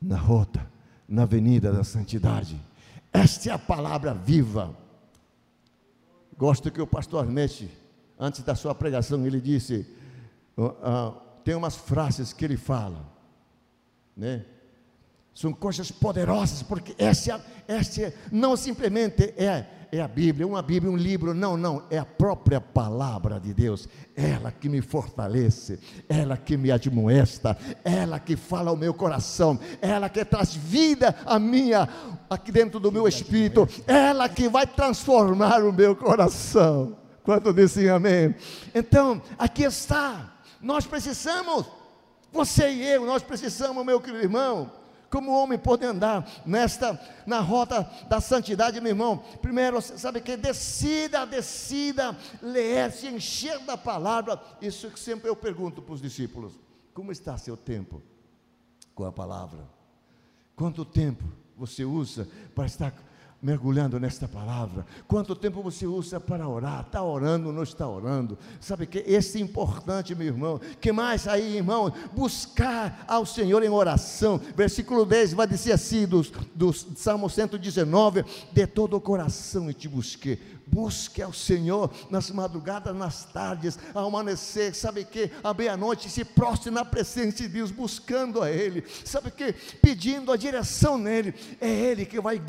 na 0.00 0.16
rota, 0.16 0.66
na 1.06 1.22
avenida 1.24 1.72
da 1.72 1.84
santidade. 1.84 2.58
Esta 3.12 3.50
é 3.50 3.52
a 3.52 3.58
palavra 3.58 4.14
viva 4.14 4.83
Gosto 6.36 6.70
que 6.70 6.80
o 6.80 6.86
pastor 6.86 7.24
Arnete, 7.24 7.70
antes 8.18 8.42
da 8.42 8.54
sua 8.54 8.74
pregação, 8.74 9.24
ele 9.26 9.40
disse: 9.40 9.86
uh, 10.56 10.64
uh, 10.64 11.14
tem 11.44 11.54
umas 11.54 11.76
frases 11.76 12.32
que 12.32 12.44
ele 12.44 12.56
fala, 12.56 13.04
né? 14.16 14.44
São 15.34 15.52
coisas 15.52 15.90
poderosas, 15.90 16.62
porque 16.62 16.94
essa, 16.96 17.44
essa 17.66 18.14
não 18.30 18.56
simplesmente 18.56 19.34
é, 19.36 19.66
é 19.90 20.00
a 20.00 20.06
Bíblia, 20.06 20.46
uma 20.46 20.62
Bíblia, 20.62 20.92
um 20.92 20.96
livro, 20.96 21.34
não, 21.34 21.56
não, 21.56 21.82
é 21.90 21.98
a 21.98 22.04
própria 22.04 22.60
palavra 22.60 23.40
de 23.40 23.52
Deus, 23.52 23.88
ela 24.14 24.52
que 24.52 24.68
me 24.68 24.80
fortalece, 24.80 25.80
ela 26.08 26.36
que 26.36 26.56
me 26.56 26.70
admoesta, 26.70 27.58
ela 27.84 28.20
que 28.20 28.36
fala 28.36 28.70
ao 28.70 28.76
meu 28.76 28.94
coração, 28.94 29.58
ela 29.82 30.08
que 30.08 30.24
traz 30.24 30.54
vida 30.54 31.16
à 31.26 31.36
minha, 31.36 31.88
aqui 32.30 32.52
dentro 32.52 32.78
do 32.78 32.92
meu 32.92 33.08
espírito, 33.08 33.68
ela 33.88 34.28
que 34.28 34.48
vai 34.48 34.68
transformar 34.68 35.64
o 35.64 35.72
meu 35.72 35.96
coração. 35.96 36.96
Quanto 37.24 37.52
dizem 37.52 37.88
amém? 37.88 38.34
Então, 38.72 39.20
aqui 39.36 39.64
está, 39.64 40.34
nós 40.60 40.86
precisamos, 40.86 41.66
você 42.32 42.70
e 42.70 42.86
eu, 42.86 43.04
nós 43.04 43.22
precisamos, 43.22 43.84
meu 43.84 44.00
querido 44.00 44.22
irmão, 44.22 44.70
como 45.14 45.30
o 45.30 45.40
homem 45.40 45.56
pode 45.56 45.86
andar 45.86 46.28
nesta 46.44 47.00
na 47.24 47.38
rota 47.38 47.88
da 48.08 48.20
santidade, 48.20 48.80
meu 48.80 48.90
irmão? 48.90 49.18
Primeiro, 49.40 49.80
sabe 49.80 50.20
que 50.20 50.36
decida, 50.36 51.24
decida 51.24 52.16
ler, 52.42 52.90
se 52.90 53.06
encher 53.06 53.60
da 53.60 53.76
palavra. 53.78 54.42
Isso 54.60 54.90
que 54.90 54.98
sempre 54.98 55.30
eu 55.30 55.36
pergunto 55.36 55.80
para 55.80 55.94
os 55.94 56.02
discípulos: 56.02 56.58
como 56.92 57.12
está 57.12 57.38
seu 57.38 57.56
tempo 57.56 58.02
com 58.92 59.04
a 59.04 59.12
palavra? 59.12 59.60
Quanto 60.56 60.84
tempo 60.84 61.22
você 61.56 61.84
usa 61.84 62.28
para 62.52 62.66
estar 62.66 62.92
mergulhando 63.44 64.00
nesta 64.00 64.26
palavra. 64.26 64.86
Quanto 65.06 65.36
tempo 65.36 65.62
você 65.62 65.86
usa 65.86 66.18
para 66.18 66.48
orar? 66.48 66.80
Está 66.80 67.02
orando, 67.02 67.52
não 67.52 67.62
está 67.62 67.86
orando? 67.86 68.38
Sabe 68.58 68.86
que 68.86 69.04
esse 69.06 69.36
é 69.36 69.40
importante, 69.42 70.14
meu 70.14 70.28
irmão. 70.28 70.58
Que 70.80 70.90
mais 70.90 71.28
aí, 71.28 71.58
irmão? 71.58 71.92
Buscar 72.14 73.04
ao 73.06 73.26
Senhor 73.26 73.62
em 73.62 73.68
oração. 73.68 74.40
Versículo 74.56 75.04
10 75.04 75.34
vai 75.34 75.46
dizer 75.46 75.72
assim, 75.72 76.06
do, 76.06 76.22
do 76.54 76.72
Salmo 76.72 77.28
119: 77.28 78.24
De 78.50 78.66
todo 78.66 78.96
o 78.96 79.00
coração 79.00 79.70
e 79.70 79.74
te 79.74 79.88
busquei 79.88 80.40
busque 80.66 81.22
ao 81.22 81.32
Senhor 81.32 81.90
nas 82.10 82.30
madrugadas, 82.30 82.94
nas 82.94 83.24
tardes, 83.24 83.78
ao 83.94 84.08
amanhecer, 84.08 84.74
sabe 84.74 85.04
que 85.04 85.30
à 85.42 85.52
meia-noite 85.52 86.10
se 86.10 86.24
prostre 86.24 86.70
na 86.70 86.84
presença 86.84 87.38
de 87.38 87.48
Deus, 87.48 87.70
buscando 87.70 88.42
a 88.42 88.50
Ele, 88.50 88.84
sabe 89.04 89.30
que 89.30 89.52
pedindo 89.80 90.32
a 90.32 90.36
direção 90.36 90.98
nele, 90.98 91.34
é 91.60 91.68
Ele 91.68 92.04
que 92.04 92.20
vai, 92.20 92.40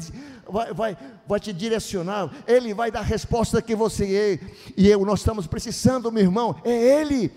vai, 0.47 0.73
vai, 0.73 0.97
vai 1.27 1.39
te 1.39 1.51
direcionar, 1.51 2.33
Ele 2.47 2.73
vai 2.73 2.91
dar 2.91 2.99
a 2.99 3.03
resposta 3.03 3.61
que 3.61 3.75
você 3.75 4.39
e 4.75 4.87
eu 4.87 5.05
nós 5.05 5.19
estamos 5.19 5.47
precisando, 5.47 6.11
meu 6.11 6.23
irmão, 6.23 6.55
é 6.63 6.71
Ele. 6.99 7.31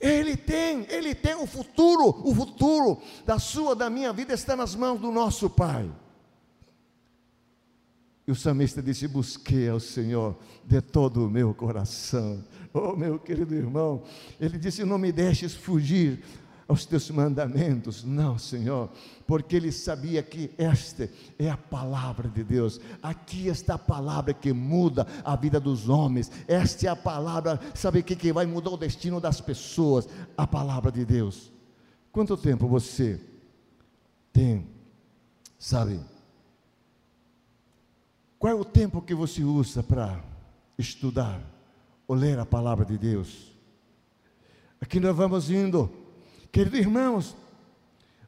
Ele 0.00 0.36
tem, 0.36 0.86
Ele 0.88 1.14
tem 1.14 1.34
o 1.34 1.46
futuro, 1.46 2.22
o 2.24 2.32
futuro 2.32 3.02
da 3.26 3.38
sua, 3.38 3.74
da 3.74 3.90
minha 3.90 4.12
vida 4.12 4.32
está 4.32 4.54
nas 4.54 4.74
mãos 4.74 5.00
do 5.00 5.10
nosso 5.10 5.50
Pai. 5.50 5.90
E 8.28 8.30
o 8.30 8.34
salmista 8.34 8.82
disse: 8.82 9.08
Busquei 9.08 9.70
ao 9.70 9.80
Senhor 9.80 10.36
de 10.62 10.82
todo 10.82 11.24
o 11.24 11.30
meu 11.30 11.54
coração. 11.54 12.44
Oh, 12.74 12.94
meu 12.94 13.18
querido 13.18 13.54
irmão, 13.54 14.02
ele 14.38 14.58
disse: 14.58 14.84
Não 14.84 14.98
me 14.98 15.10
deixes 15.10 15.54
fugir 15.54 16.22
aos 16.68 16.84
teus 16.84 17.10
mandamentos. 17.10 18.04
Não, 18.04 18.36
Senhor, 18.36 18.90
porque 19.26 19.56
ele 19.56 19.72
sabia 19.72 20.22
que 20.22 20.50
esta 20.58 21.08
é 21.38 21.48
a 21.48 21.56
palavra 21.56 22.28
de 22.28 22.44
Deus. 22.44 22.78
Aqui 23.02 23.48
está 23.48 23.76
a 23.76 23.78
palavra 23.78 24.34
que 24.34 24.52
muda 24.52 25.06
a 25.24 25.34
vida 25.34 25.58
dos 25.58 25.88
homens. 25.88 26.30
Esta 26.46 26.86
é 26.86 26.90
a 26.90 26.96
palavra, 26.96 27.58
sabe 27.74 28.02
que, 28.02 28.14
que 28.14 28.30
vai 28.30 28.44
mudar 28.44 28.72
o 28.72 28.76
destino 28.76 29.22
das 29.22 29.40
pessoas? 29.40 30.06
A 30.36 30.46
palavra 30.46 30.92
de 30.92 31.02
Deus. 31.02 31.50
Quanto 32.12 32.36
tempo 32.36 32.68
você 32.68 33.18
tem, 34.34 34.66
sabe? 35.58 35.98
Qual 38.38 38.52
é 38.52 38.54
o 38.54 38.64
tempo 38.64 39.02
que 39.02 39.14
você 39.14 39.42
usa 39.42 39.82
para 39.82 40.22
estudar 40.78 41.40
ou 42.06 42.14
ler 42.14 42.38
a 42.38 42.46
palavra 42.46 42.84
de 42.84 42.96
Deus? 42.96 43.52
Aqui 44.80 45.00
nós 45.00 45.16
vamos 45.16 45.50
indo, 45.50 45.90
queridos 46.52 46.78
irmãos, 46.78 47.36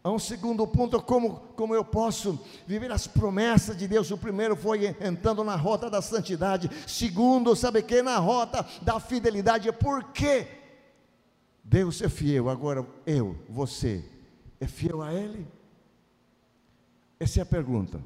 a 0.02 0.10
um 0.10 0.18
segundo 0.18 0.66
ponto, 0.66 1.00
como, 1.00 1.36
como 1.54 1.74
eu 1.74 1.84
posso 1.84 2.40
viver 2.66 2.90
as 2.90 3.06
promessas 3.06 3.76
de 3.76 3.86
Deus. 3.86 4.10
O 4.10 4.18
primeiro 4.18 4.56
foi 4.56 4.96
entrando 5.00 5.44
na 5.44 5.54
rota 5.54 5.88
da 5.88 6.02
santidade. 6.02 6.68
Segundo, 6.88 7.54
sabe 7.54 7.80
que? 7.82 8.02
Na 8.02 8.16
rota 8.16 8.66
da 8.82 8.98
fidelidade. 8.98 9.70
Por 9.72 10.04
quê? 10.12 10.48
Deus 11.62 12.02
é 12.02 12.08
fiel. 12.08 12.48
Agora, 12.48 12.84
eu, 13.06 13.36
você, 13.48 14.04
é 14.58 14.66
fiel 14.66 15.02
a 15.02 15.14
Ele? 15.14 15.46
Essa 17.20 17.40
é 17.40 17.42
a 17.42 17.46
pergunta. 17.46 18.00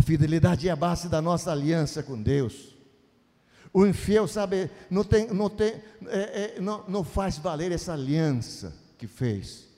A 0.00 0.02
fidelidade 0.02 0.66
é 0.66 0.70
a 0.72 0.76
base 0.76 1.10
da 1.10 1.20
nossa 1.20 1.52
aliança 1.52 2.02
com 2.02 2.22
Deus. 2.22 2.74
O 3.70 3.86
infiel, 3.86 4.26
sabe, 4.26 4.70
não, 4.88 5.04
tem, 5.04 5.26
não, 5.26 5.50
tem, 5.50 5.74
é, 6.06 6.54
é, 6.56 6.58
não, 6.58 6.88
não 6.88 7.04
faz 7.04 7.36
valer 7.36 7.70
essa 7.70 7.92
aliança 7.92 8.74
que 8.96 9.06
fez 9.06 9.68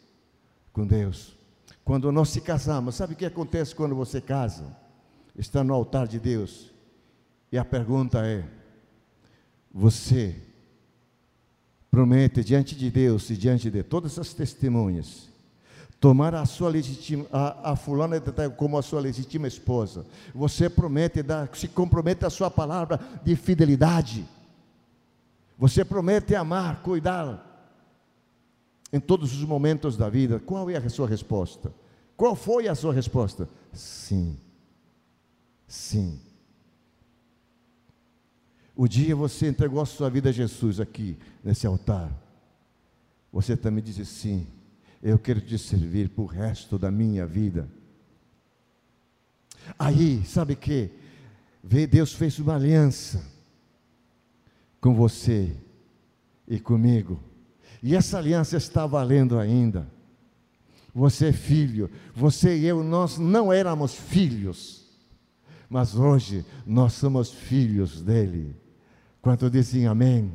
com 0.73 0.87
Deus. 0.87 1.37
Quando 1.85 2.13
nós 2.13 2.29
se 2.29 2.41
casamos, 2.41 2.95
sabe 2.95 3.15
o 3.15 3.17
que 3.17 3.27
acontece 3.27 3.75
quando 3.75 3.97
você 3.97 4.21
casa? 4.21 4.77
Está 5.37 5.65
no 5.65 5.75
altar 5.75 6.07
de 6.07 6.21
Deus. 6.21 6.71
E 7.51 7.59
a 7.59 7.65
pergunta 7.65 8.25
é: 8.25 8.45
você 9.75 10.37
promete 11.91 12.45
diante 12.45 12.77
de 12.77 12.93
Deus 12.93 13.29
e 13.29 13.37
diante 13.37 13.69
de 13.69 13.83
todas 13.83 14.17
as 14.21 14.33
testemunhas 14.33 15.32
tomar 16.03 16.35
a 16.35 16.45
sua 16.45 16.69
legítima, 16.69 17.27
a, 17.33 17.71
a 17.71 17.77
fulana 17.77 18.21
como 18.57 18.77
a 18.77 18.83
sua 18.83 19.01
legítima 19.01 19.47
esposa. 19.47 20.05
Você 20.35 20.69
promete, 20.69 21.23
dar, 21.23 21.49
se 21.55 21.69
compromete 21.69 22.27
a 22.27 22.31
sua 22.31 22.51
palavra 22.51 22.99
de 23.23 23.37
fidelidade. 23.37 24.27
Você 25.57 25.85
promete 25.85 26.35
amar, 26.35 26.83
cuidar 26.83 27.71
em 28.93 28.99
todos 28.99 29.33
os 29.33 29.45
momentos 29.45 29.97
da 29.97 30.09
vida. 30.09 30.41
Qual 30.41 30.69
é 30.69 30.77
a 30.77 30.91
sua 30.91 31.07
resposta? 31.07 31.73
Qual 32.17 32.35
foi 32.35 32.67
a 32.67 32.75
sua 32.75 32.93
resposta? 32.93 33.49
Sim. 33.73 34.37
Sim. 35.69 36.21
O 38.75 38.89
dia 38.89 39.15
você 39.15 39.47
entregou 39.47 39.81
a 39.81 39.87
sua 39.87 40.11
vida 40.11 40.31
a 40.31 40.33
Jesus 40.33 40.81
aqui, 40.81 41.17
nesse 41.45 41.65
altar, 41.65 42.11
você 43.33 43.57
também 43.57 43.85
disse 43.85 44.05
sim 44.05 44.49
eu 45.03 45.19
quero 45.19 45.41
te 45.41 45.59
servir 45.59 46.09
para 46.11 46.23
o 46.23 46.27
resto 46.27 46.79
da 46.79 46.91
minha 46.91 47.27
vida. 47.27 47.69
Aí, 49.79 50.25
sabe 50.25 50.55
que? 50.55 50.91
Deus 51.63 52.13
fez 52.13 52.39
uma 52.39 52.55
aliança 52.55 53.25
com 54.81 54.95
você 54.95 55.57
e 56.47 56.59
comigo. 56.59 57.21
E 57.83 57.97
essa 57.97 58.19
aliança 58.19 58.57
está 58.57 58.87
valendo 58.87 59.39
ainda. 59.39 59.89
Você 60.95 61.29
é 61.29 61.33
filho, 61.33 61.91
você 62.15 62.59
e 62.59 62.67
eu, 62.67 62.85
nós 62.85 63.17
não 63.17 63.53
éramos 63.53 63.95
filhos, 63.95 64.87
mas 65.69 65.95
hoje 65.95 66.45
nós 66.67 66.93
somos 66.93 67.33
filhos 67.33 68.03
dele. 68.03 68.55
Quanto 69.23 69.49
dizem 69.49 69.87
amém? 69.87 70.31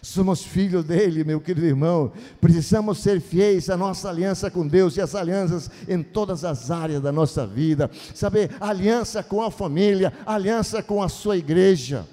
Somos 0.00 0.42
filhos 0.42 0.84
dele, 0.84 1.24
meu 1.24 1.40
querido 1.40 1.66
irmão. 1.66 2.12
Precisamos 2.40 2.98
ser 2.98 3.20
fiéis 3.20 3.68
à 3.68 3.76
nossa 3.76 4.08
aliança 4.08 4.50
com 4.50 4.66
Deus 4.66 4.96
e 4.96 5.00
as 5.00 5.14
alianças 5.14 5.70
em 5.88 6.02
todas 6.02 6.44
as 6.44 6.70
áreas 6.70 7.02
da 7.02 7.12
nossa 7.12 7.46
vida. 7.46 7.90
Saber, 8.14 8.50
aliança 8.60 9.22
com 9.22 9.42
a 9.42 9.50
família, 9.50 10.12
aliança 10.24 10.82
com 10.82 11.02
a 11.02 11.08
sua 11.08 11.36
igreja. 11.36 12.06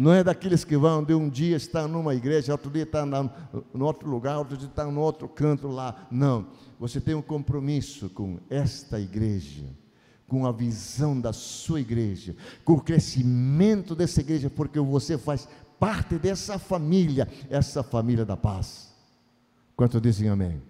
Não 0.00 0.14
é 0.14 0.24
daqueles 0.24 0.64
que 0.64 0.78
vão 0.78 1.04
de 1.04 1.12
um 1.12 1.28
dia 1.28 1.58
estar 1.58 1.86
numa 1.86 2.14
igreja, 2.14 2.52
outro 2.52 2.70
dia 2.70 2.84
estar 2.84 3.04
no 3.04 3.84
outro 3.84 4.08
lugar, 4.08 4.38
outro 4.38 4.56
dia 4.56 4.66
estar 4.66 4.86
no 4.86 4.98
outro 4.98 5.28
canto 5.28 5.68
lá. 5.68 6.06
Não. 6.10 6.46
Você 6.78 6.98
tem 6.98 7.14
um 7.14 7.20
compromisso 7.20 8.08
com 8.08 8.38
esta 8.48 8.98
igreja, 8.98 9.66
com 10.30 10.46
a 10.46 10.52
visão 10.52 11.20
da 11.20 11.32
sua 11.32 11.80
igreja, 11.80 12.34
com 12.64 12.74
o 12.74 12.80
crescimento 12.80 13.94
dessa 13.94 14.20
igreja, 14.20 14.48
porque 14.48 14.80
você 14.80 15.18
faz 15.18 15.46
parte 15.78 16.16
dessa 16.16 16.58
família, 16.58 17.28
essa 17.50 17.82
família 17.82 18.24
da 18.24 18.36
paz. 18.36 18.94
Quanto 19.76 20.00
dizem 20.00 20.28
amém? 20.30 20.62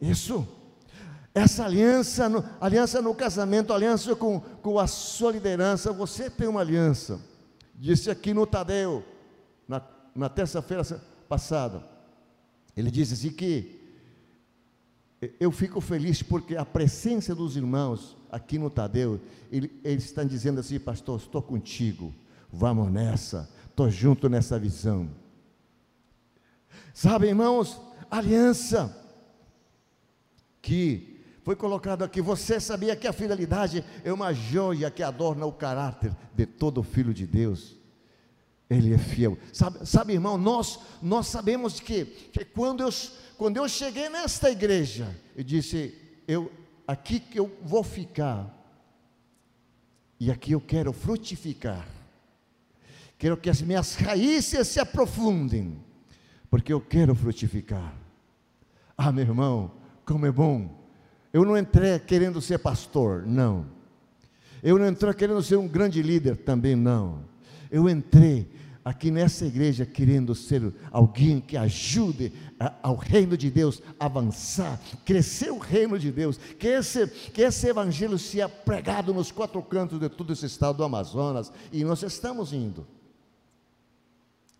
Isso. 0.00 0.46
Essa 1.34 1.64
aliança, 1.64 2.28
no, 2.28 2.44
aliança 2.60 3.02
no 3.02 3.14
casamento, 3.14 3.72
aliança 3.72 4.14
com, 4.14 4.38
com 4.38 4.78
a 4.78 4.86
sua 4.86 5.32
liderança, 5.32 5.92
você 5.92 6.30
tem 6.30 6.46
uma 6.46 6.60
aliança 6.60 7.18
disse 7.78 8.10
aqui 8.10 8.32
no 8.32 8.46
Tadeu, 8.46 9.04
na, 9.68 9.82
na 10.14 10.28
terça-feira 10.28 10.82
passada, 11.28 11.82
ele 12.76 12.90
disse 12.90 13.14
assim 13.14 13.30
que 13.30 13.76
eu 15.40 15.50
fico 15.50 15.80
feliz 15.80 16.22
porque 16.22 16.56
a 16.56 16.64
presença 16.64 17.34
dos 17.34 17.56
irmãos 17.56 18.16
aqui 18.36 18.58
no 18.58 18.70
Tadeu, 18.70 19.20
ele, 19.50 19.72
eles 19.82 20.04
estão 20.04 20.26
dizendo 20.26 20.60
assim, 20.60 20.78
pastor, 20.78 21.18
estou 21.18 21.42
contigo, 21.42 22.14
vamos 22.52 22.90
nessa, 22.92 23.48
estou 23.68 23.90
junto 23.90 24.28
nessa 24.28 24.58
visão. 24.58 25.10
Sabe, 26.92 27.28
irmãos, 27.28 27.80
aliança 28.10 28.94
que 30.62 31.16
foi 31.42 31.54
colocado 31.54 32.02
aqui. 32.02 32.20
Você 32.20 32.58
sabia 32.58 32.96
que 32.96 33.06
a 33.06 33.12
fidelidade 33.12 33.84
é 34.04 34.12
uma 34.12 34.32
joia 34.32 34.90
que 34.90 35.02
adorna 35.02 35.46
o 35.46 35.52
caráter 35.52 36.14
de 36.34 36.44
todo 36.44 36.82
filho 36.82 37.14
de 37.14 37.26
Deus? 37.26 37.76
Ele 38.68 38.92
é 38.92 38.98
fiel. 38.98 39.38
Sabe, 39.52 39.86
sabe 39.86 40.12
irmão, 40.12 40.36
nós, 40.36 40.80
nós 41.00 41.28
sabemos 41.28 41.78
que, 41.78 42.04
que 42.04 42.44
quando, 42.44 42.82
eu, 42.82 42.88
quando 43.38 43.58
eu 43.58 43.68
cheguei 43.68 44.08
nesta 44.08 44.50
igreja, 44.50 45.14
eu 45.36 45.44
disse: 45.44 45.94
eu, 46.26 46.50
aqui 46.86 47.20
que 47.20 47.38
eu 47.38 47.56
vou 47.62 47.82
ficar, 47.82 48.52
e 50.18 50.30
aqui 50.30 50.52
eu 50.52 50.60
quero 50.60 50.92
frutificar. 50.92 51.86
Quero 53.18 53.36
que 53.36 53.48
as 53.48 53.62
minhas 53.62 53.94
raízes 53.94 54.68
se 54.68 54.78
aprofundem, 54.78 55.78
porque 56.50 56.72
eu 56.72 56.80
quero 56.80 57.14
frutificar. 57.14 57.94
Ah, 58.96 59.10
meu 59.10 59.24
irmão, 59.24 59.72
como 60.04 60.26
é 60.26 60.32
bom 60.32 60.86
eu 61.36 61.44
não 61.44 61.54
entrei 61.54 61.98
querendo 61.98 62.40
ser 62.40 62.56
pastor, 62.56 63.26
não. 63.26 63.66
Eu 64.62 64.78
não 64.78 64.88
entrei 64.88 65.12
querendo 65.12 65.42
ser 65.42 65.56
um 65.56 65.68
grande 65.68 66.00
líder, 66.00 66.34
também 66.34 66.74
não. 66.74 67.26
Eu 67.70 67.90
entrei 67.90 68.50
aqui 68.86 69.10
nessa 69.10 69.44
igreja 69.44 69.84
querendo 69.84 70.32
ser 70.32 70.72
alguém 70.92 71.40
que 71.40 71.56
ajude 71.56 72.32
ao 72.80 72.94
reino 72.94 73.36
de 73.36 73.50
Deus 73.50 73.82
avançar, 73.98 74.80
crescer 75.04 75.50
o 75.50 75.58
reino 75.58 75.98
de 75.98 76.12
Deus, 76.12 76.36
que 76.36 76.68
esse, 76.68 77.04
que 77.08 77.42
esse 77.42 77.66
evangelho 77.66 78.16
seja 78.16 78.48
pregado 78.48 79.12
nos 79.12 79.32
quatro 79.32 79.60
cantos 79.60 79.98
de 79.98 80.08
todo 80.08 80.32
esse 80.32 80.46
estado 80.46 80.76
do 80.76 80.84
Amazonas, 80.84 81.52
e 81.72 81.82
nós 81.82 82.00
estamos 82.04 82.52
indo. 82.52 82.86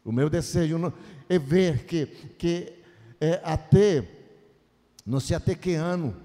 O 0.04 0.10
meu 0.10 0.28
desejo 0.28 0.92
é 1.28 1.38
ver 1.38 1.84
que, 1.84 2.06
que 2.36 2.72
é, 3.20 3.40
até, 3.44 4.08
não 5.06 5.20
sei 5.20 5.36
até 5.36 5.54
que 5.54 5.74
ano, 5.74 6.16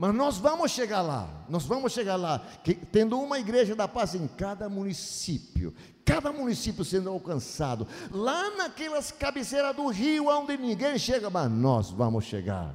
mas 0.00 0.14
nós 0.14 0.38
vamos 0.38 0.70
chegar 0.70 1.02
lá, 1.02 1.28
nós 1.46 1.66
vamos 1.66 1.92
chegar 1.92 2.16
lá, 2.16 2.38
que, 2.64 2.72
tendo 2.72 3.20
uma 3.20 3.38
igreja 3.38 3.76
da 3.76 3.86
paz 3.86 4.14
em 4.14 4.26
cada 4.26 4.66
município, 4.66 5.74
cada 6.06 6.32
município 6.32 6.82
sendo 6.86 7.10
alcançado, 7.10 7.86
lá 8.10 8.56
naquelas 8.56 9.12
cabeceiras 9.12 9.76
do 9.76 9.88
rio, 9.88 10.28
onde 10.28 10.56
ninguém 10.56 10.98
chega, 10.98 11.28
mas 11.28 11.50
nós 11.50 11.90
vamos 11.90 12.24
chegar. 12.24 12.74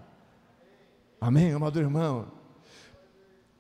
Amém, 1.20 1.52
amado 1.52 1.80
irmão? 1.80 2.28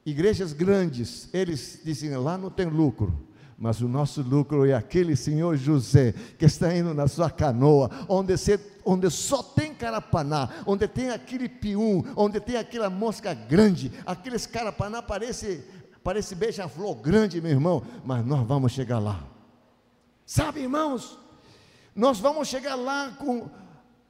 Igrejas 0.05 0.53
grandes, 0.53 1.27
eles 1.33 1.81
dizem, 1.83 2.15
lá 2.17 2.37
não 2.37 2.51
tem 2.51 2.67
lucro, 2.67 3.24
mas 3.57 3.79
o 3.81 3.87
nosso 3.87 4.21
lucro 4.21 4.65
é 4.65 4.73
aquele 4.73 5.15
senhor 5.15 5.55
José 5.55 6.13
que 6.37 6.45
está 6.45 6.75
indo 6.75 6.93
na 6.93 7.07
sua 7.07 7.29
canoa, 7.29 7.89
onde, 8.09 8.37
se, 8.37 8.59
onde 8.83 9.09
só 9.09 9.41
tem 9.41 9.73
carapaná, 9.73 10.49
onde 10.65 10.87
tem 10.87 11.09
aquele 11.09 11.47
pium, 11.47 12.03
onde 12.15 12.39
tem 12.39 12.57
aquela 12.57 12.89
mosca 12.89 13.33
grande, 13.33 13.91
aqueles 14.05 14.45
carapaná 14.45 15.01
parece, 15.01 15.63
parece 16.03 16.35
beija-flor 16.35 16.95
grande, 16.95 17.39
meu 17.39 17.51
irmão, 17.51 17.81
mas 18.03 18.25
nós 18.25 18.45
vamos 18.45 18.73
chegar 18.73 18.99
lá. 18.99 19.23
Sabe, 20.25 20.61
irmãos, 20.61 21.17
nós 21.95 22.19
vamos 22.19 22.49
chegar 22.49 22.75
lá 22.75 23.11
com 23.11 23.49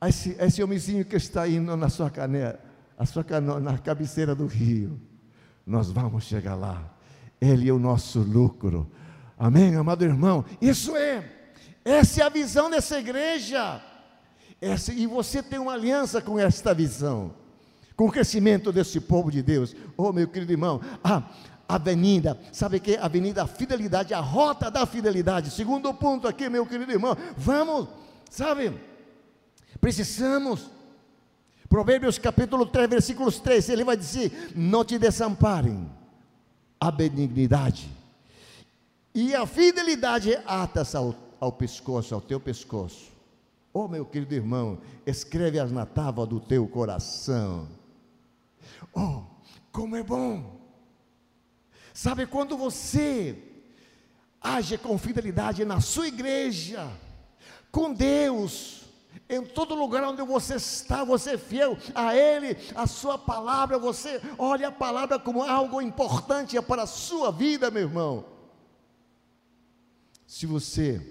esse, 0.08 0.36
esse 0.40 0.64
homenzinho 0.64 1.06
que 1.06 1.18
está 1.18 1.48
indo 1.48 1.78
na 1.78 1.90
sua 1.90 2.12
a 2.98 3.06
sua 3.06 3.24
canoa, 3.24 3.60
na 3.60 3.78
cabeceira 3.78 4.34
do 4.34 4.48
rio. 4.48 5.00
Nós 5.66 5.92
vamos 5.92 6.24
chegar 6.24 6.56
lá. 6.56 6.82
Ele 7.40 7.70
é 7.70 7.74
o 7.74 7.78
nosso 7.78 8.20
lucro 8.20 8.90
Amém, 9.38 9.76
amado 9.76 10.04
irmão? 10.04 10.46
Isso 10.62 10.96
é, 10.96 11.24
essa 11.84 12.22
é 12.22 12.26
a 12.26 12.30
visão 12.30 12.70
dessa 12.70 13.00
igreja. 13.00 13.82
Essa, 14.62 14.94
e 14.94 15.06
você 15.06 15.44
tem 15.44 15.60
uma 15.60 15.74
aliança 15.74 16.22
com 16.22 16.40
esta 16.40 16.74
visão, 16.74 17.34
com 17.96 18.08
o 18.08 18.12
crescimento 18.12 18.72
desse 18.72 19.00
povo 19.02 19.30
de 19.30 19.42
Deus. 19.42 19.76
Oh, 19.98 20.14
meu 20.14 20.28
querido 20.28 20.54
irmão, 20.54 20.80
a 21.04 21.22
avenida, 21.68 22.40
sabe 22.52 22.80
que? 22.80 22.96
Avenida 22.96 23.46
Fidelidade, 23.46 24.14
a 24.14 24.22
rota 24.22 24.72
da 24.72 24.86
fidelidade. 24.86 25.52
Segundo 25.52 25.94
ponto 25.94 26.28
aqui, 26.28 26.50
meu 26.50 26.66
querido 26.66 26.94
irmão, 26.94 27.18
vamos, 27.36 27.90
sabe? 28.30 28.74
Precisamos. 29.82 30.72
Provérbios 31.68 32.18
capítulo 32.18 32.66
3, 32.66 32.90
versículos 32.90 33.40
3, 33.40 33.68
ele 33.68 33.84
vai 33.84 33.98
dizer: 33.98 34.54
Não 34.56 34.86
te 34.86 34.98
desamparem 34.98 35.92
a 36.80 36.90
benignidade 36.90 37.90
e 39.16 39.34
a 39.34 39.48
fidelidade 39.48 40.38
ata-se 40.46 40.98
ao, 40.98 41.16
ao 41.40 41.50
pescoço, 41.50 42.14
ao 42.14 42.20
teu 42.20 42.38
pescoço. 42.38 43.14
Oh, 43.74 43.88
meu 43.88 44.06
querido 44.06 44.36
irmão, 44.36 44.78
escreve-as 45.06 45.72
na 45.72 45.86
tábua 45.86 46.26
do 46.26 46.38
teu 46.38 46.68
coração. 46.68 47.66
Oh, 48.94 49.22
como 49.72 49.96
é 49.96 50.04
bom! 50.04 50.60
Sabe 51.94 52.26
quando 52.26 52.58
você 52.58 53.42
age 54.42 54.78
com 54.78 54.98
fidelidade 54.98 55.64
na 55.64 55.80
sua 55.80 56.10
igreja, 56.10 56.86
com 57.72 57.94
Deus, 57.94 58.84
em 59.30 59.42
todo 59.44 59.76
lugar 59.76 60.04
onde 60.04 60.22
você 60.24 60.56
está, 60.56 61.06
você 61.06 61.36
é 61.36 61.38
fiel 61.38 61.78
a 61.94 62.14
Ele, 62.14 62.58
a 62.76 62.86
Sua 62.86 63.18
palavra, 63.18 63.80
você 63.80 64.22
olha 64.38 64.68
a 64.68 64.74
palavra 64.74 65.18
como 65.18 65.42
algo 65.42 65.82
importante 65.82 66.62
para 66.62 66.84
a 66.84 66.88
sua 66.88 67.32
vida, 67.32 67.72
meu 67.72 67.84
irmão. 67.84 68.35
Se 70.36 70.46
você 70.46 71.02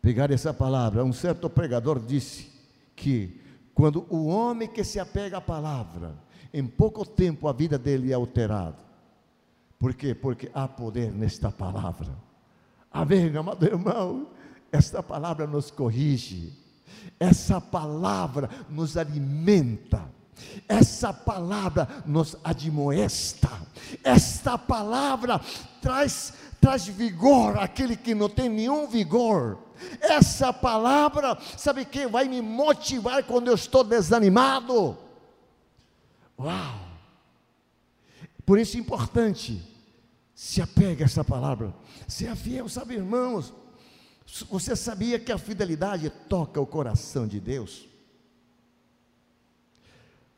pegar 0.00 0.30
essa 0.30 0.54
palavra, 0.54 1.04
um 1.04 1.12
certo 1.12 1.50
pregador 1.50 1.98
disse 1.98 2.48
que 2.94 3.40
quando 3.74 4.06
o 4.08 4.26
homem 4.26 4.68
que 4.68 4.84
se 4.84 5.00
apega 5.00 5.38
à 5.38 5.40
palavra, 5.40 6.14
em 6.54 6.64
pouco 6.64 7.04
tempo 7.04 7.48
a 7.48 7.52
vida 7.52 7.76
dele 7.76 8.12
é 8.12 8.14
alterada. 8.14 8.78
Por 9.80 9.94
quê? 9.94 10.14
Porque 10.14 10.48
há 10.54 10.68
poder 10.68 11.10
nesta 11.12 11.50
palavra. 11.50 12.16
Amém, 12.88 13.36
amado 13.36 13.66
irmão? 13.66 14.28
Esta 14.70 15.02
palavra 15.02 15.44
nos 15.44 15.68
corrige, 15.68 16.56
essa 17.18 17.60
palavra 17.60 18.48
nos 18.70 18.96
alimenta, 18.96 20.08
essa 20.68 21.12
palavra 21.12 21.88
nos 22.06 22.36
admoesta, 22.44 23.50
esta 24.04 24.56
palavra 24.56 25.40
traz 25.82 26.47
traz 26.60 26.86
vigor 26.86 27.58
àquele 27.58 27.96
que 27.96 28.14
não 28.14 28.28
tem 28.28 28.48
nenhum 28.48 28.86
vigor. 28.86 29.58
Essa 30.00 30.52
palavra, 30.52 31.38
sabe 31.56 31.84
que 31.84 32.06
vai 32.06 32.28
me 32.28 32.40
motivar 32.42 33.22
quando 33.24 33.48
eu 33.48 33.54
estou 33.54 33.84
desanimado. 33.84 34.96
Uau! 36.38 36.88
Por 38.44 38.58
isso 38.58 38.76
é 38.76 38.80
importante 38.80 39.62
Se 40.34 40.62
apega 40.62 41.04
a 41.04 41.06
essa 41.06 41.24
palavra. 41.24 41.74
Seja 42.06 42.36
fiel, 42.36 42.68
sabe, 42.68 42.94
irmãos? 42.94 43.52
Você 44.48 44.76
sabia 44.76 45.18
que 45.18 45.32
a 45.32 45.38
fidelidade 45.38 46.08
toca 46.28 46.60
o 46.60 46.66
coração 46.66 47.26
de 47.26 47.40
Deus? 47.40 47.88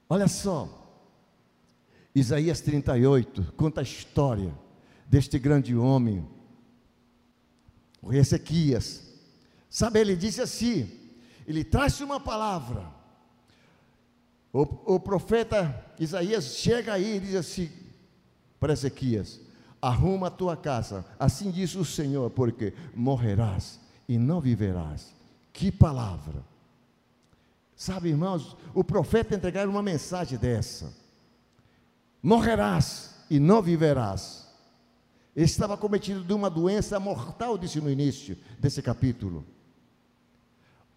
Olha 0.09 0.27
só, 0.27 0.69
Isaías 2.15 2.63
38 2.63 3.53
conta 3.57 3.81
a 3.81 3.85
história 3.85 4.55
deste 5.11 5.41
grande 5.41 5.77
homem, 5.77 6.25
o 8.01 8.09
rei 8.09 8.21
Ezequias. 8.21 9.03
Sabe, 9.69 9.99
ele 9.99 10.15
disse 10.15 10.41
assim: 10.41 10.89
ele 11.47 11.65
traz 11.65 12.01
uma 12.01 12.21
palavra. 12.21 12.87
O, 14.53 14.95
o 14.95 15.01
profeta 15.01 15.85
Isaías 15.99 16.57
chega 16.57 16.93
aí 16.95 17.17
e 17.17 17.21
diz 17.21 17.35
assim 17.35 17.69
para 18.61 18.73
Ezequias: 18.73 19.41
arruma 19.83 20.29
a 20.29 20.31
tua 20.31 20.57
casa, 20.57 21.05
assim 21.19 21.51
diz 21.51 21.75
o 21.75 21.85
Senhor, 21.85 22.31
porque 22.31 22.73
morrerás 22.95 23.81
e 24.09 24.17
não 24.17 24.41
viverás. 24.41 25.13
Que 25.53 25.73
palavra! 25.73 26.45
Sabe, 27.75 28.11
irmãos, 28.11 28.57
o 28.75 28.85
profeta 28.85 29.35
entregar 29.35 29.67
uma 29.67 29.83
mensagem 29.83 30.39
dessa: 30.39 30.95
morrerás 32.23 33.17
e 33.29 33.41
não 33.41 33.61
viverás. 33.61 34.40
Ele 35.35 35.45
estava 35.47 35.77
cometido 35.77 36.25
de 36.25 36.33
uma 36.33 36.51
doença 36.51 36.99
mortal, 36.99 37.57
disse 37.57 37.81
no 37.81 37.91
início 37.91 38.37
desse 38.59 38.83
capítulo. 38.83 39.45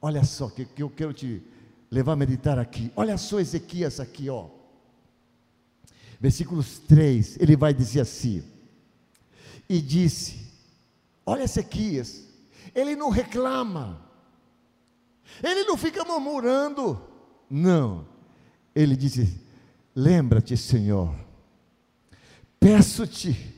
Olha 0.01 0.23
só 0.23 0.49
que, 0.49 0.65
que 0.65 0.81
eu 0.81 0.89
quero 0.89 1.13
te 1.13 1.41
levar 1.89 2.13
a 2.13 2.15
meditar 2.15 2.57
aqui. 2.57 2.91
Olha 2.95 3.17
só 3.17 3.39
Ezequias 3.39 3.99
aqui, 3.99 4.29
ó. 4.29 4.49
Versículos 6.19 6.79
3, 6.79 7.37
ele 7.39 7.55
vai 7.55 7.73
dizer 7.73 8.01
assim: 8.01 8.43
E 9.69 9.79
disse: 9.79 10.51
Olha 11.25 11.43
Ezequias, 11.43 12.23
ele 12.73 12.95
não 12.95 13.09
reclama, 13.09 14.01
ele 15.43 15.63
não 15.63 15.77
fica 15.77 16.03
murmurando, 16.03 16.99
não, 17.49 18.07
ele 18.73 18.95
disse: 18.95 19.39
Lembra-te, 19.95 20.57
Senhor, 20.57 21.13
peço-te 22.59 23.52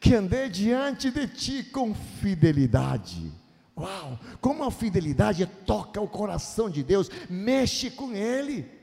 que 0.00 0.14
andei 0.14 0.48
diante 0.48 1.10
de 1.10 1.26
ti 1.26 1.62
com 1.62 1.94
fidelidade. 1.94 3.32
Uau, 3.76 4.18
como 4.40 4.64
a 4.64 4.70
fidelidade 4.70 5.46
toca 5.64 6.00
o 6.00 6.08
coração 6.08 6.68
de 6.68 6.82
Deus, 6.82 7.08
mexe 7.28 7.90
com 7.90 8.12
ele. 8.12 8.78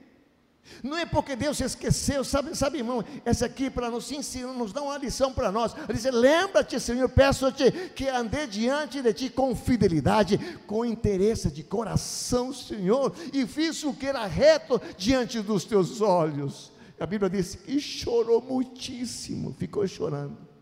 Não 0.81 0.97
é 0.97 1.05
porque 1.05 1.35
Deus 1.35 1.57
se 1.57 1.63
esqueceu, 1.63 2.23
sabe, 2.23 2.55
sabe 2.55 2.79
irmão, 2.79 3.03
essa 3.23 3.45
aqui 3.45 3.69
para 3.69 3.91
nos 3.91 4.11
ensinar, 4.11 4.53
nos 4.53 4.73
dá 4.73 4.81
uma 4.81 4.97
lição 4.97 5.31
para 5.31 5.51
nós. 5.51 5.75
Ele 5.87 5.93
diz: 5.93 6.05
Lembra-te, 6.05 6.79
Senhor, 6.79 7.07
peço-te 7.09 7.71
que 7.95 8.07
andei 8.07 8.47
diante 8.47 9.01
de 9.01 9.13
ti 9.13 9.29
com 9.29 9.55
fidelidade, 9.55 10.39
com 10.65 10.83
interesse 10.83 11.51
de 11.51 11.61
coração, 11.61 12.51
Senhor, 12.51 13.13
e 13.31 13.45
fiz 13.45 13.83
o 13.83 13.93
que 13.93 14.07
era 14.07 14.25
reto 14.25 14.81
diante 14.97 15.39
dos 15.41 15.65
teus 15.65 16.01
olhos. 16.01 16.71
A 16.99 17.05
Bíblia 17.05 17.29
diz 17.29 17.55
que 17.55 17.79
chorou 17.79 18.41
muitíssimo, 18.41 19.53
ficou 19.59 19.85
chorando. 19.87 20.54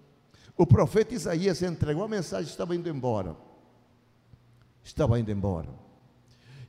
O 0.57 0.67
profeta 0.67 1.15
Isaías 1.15 1.61
entregou 1.61 2.03
a 2.03 2.07
mensagem, 2.07 2.49
estava 2.49 2.75
indo 2.75 2.89
embora. 2.89 3.35
Estava 4.83 5.19
indo 5.19 5.31
embora. 5.31 5.69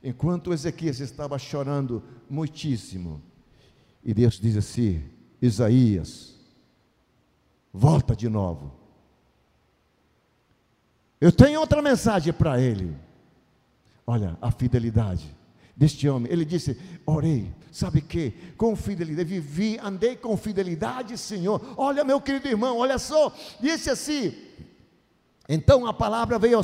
Enquanto 0.03 0.53
Ezequias 0.53 0.99
estava 0.99 1.37
chorando 1.37 2.01
muitíssimo, 2.29 3.21
e 4.03 4.13
Deus 4.13 4.39
diz 4.39 4.55
assim: 4.55 5.03
Isaías, 5.41 6.39
volta 7.73 8.15
de 8.15 8.29
novo. 8.29 8.71
Eu 11.19 11.31
tenho 11.31 11.59
outra 11.59 11.81
mensagem 11.81 12.31
para 12.31 12.59
ele. 12.59 12.95
Olha 14.07 14.37
a 14.41 14.51
fidelidade 14.51 15.34
deste 15.75 16.07
homem. 16.07 16.31
Ele 16.31 16.45
disse: 16.45 16.77
Orei, 17.05 17.53
sabe 17.71 18.01
que? 18.01 18.31
Com 18.57 18.75
fidelidade, 18.75 19.27
vivi, 19.27 19.79
andei 19.81 20.15
com 20.15 20.35
fidelidade, 20.37 21.17
Senhor. 21.17 21.61
Olha, 21.75 22.03
meu 22.03 22.21
querido 22.21 22.47
irmão, 22.47 22.77
olha 22.77 22.97
só, 22.97 23.33
disse 23.59 23.89
assim. 23.89 24.33
Então 25.47 25.85
a 25.85 25.93
palavra 25.93 26.39
veio, 26.39 26.59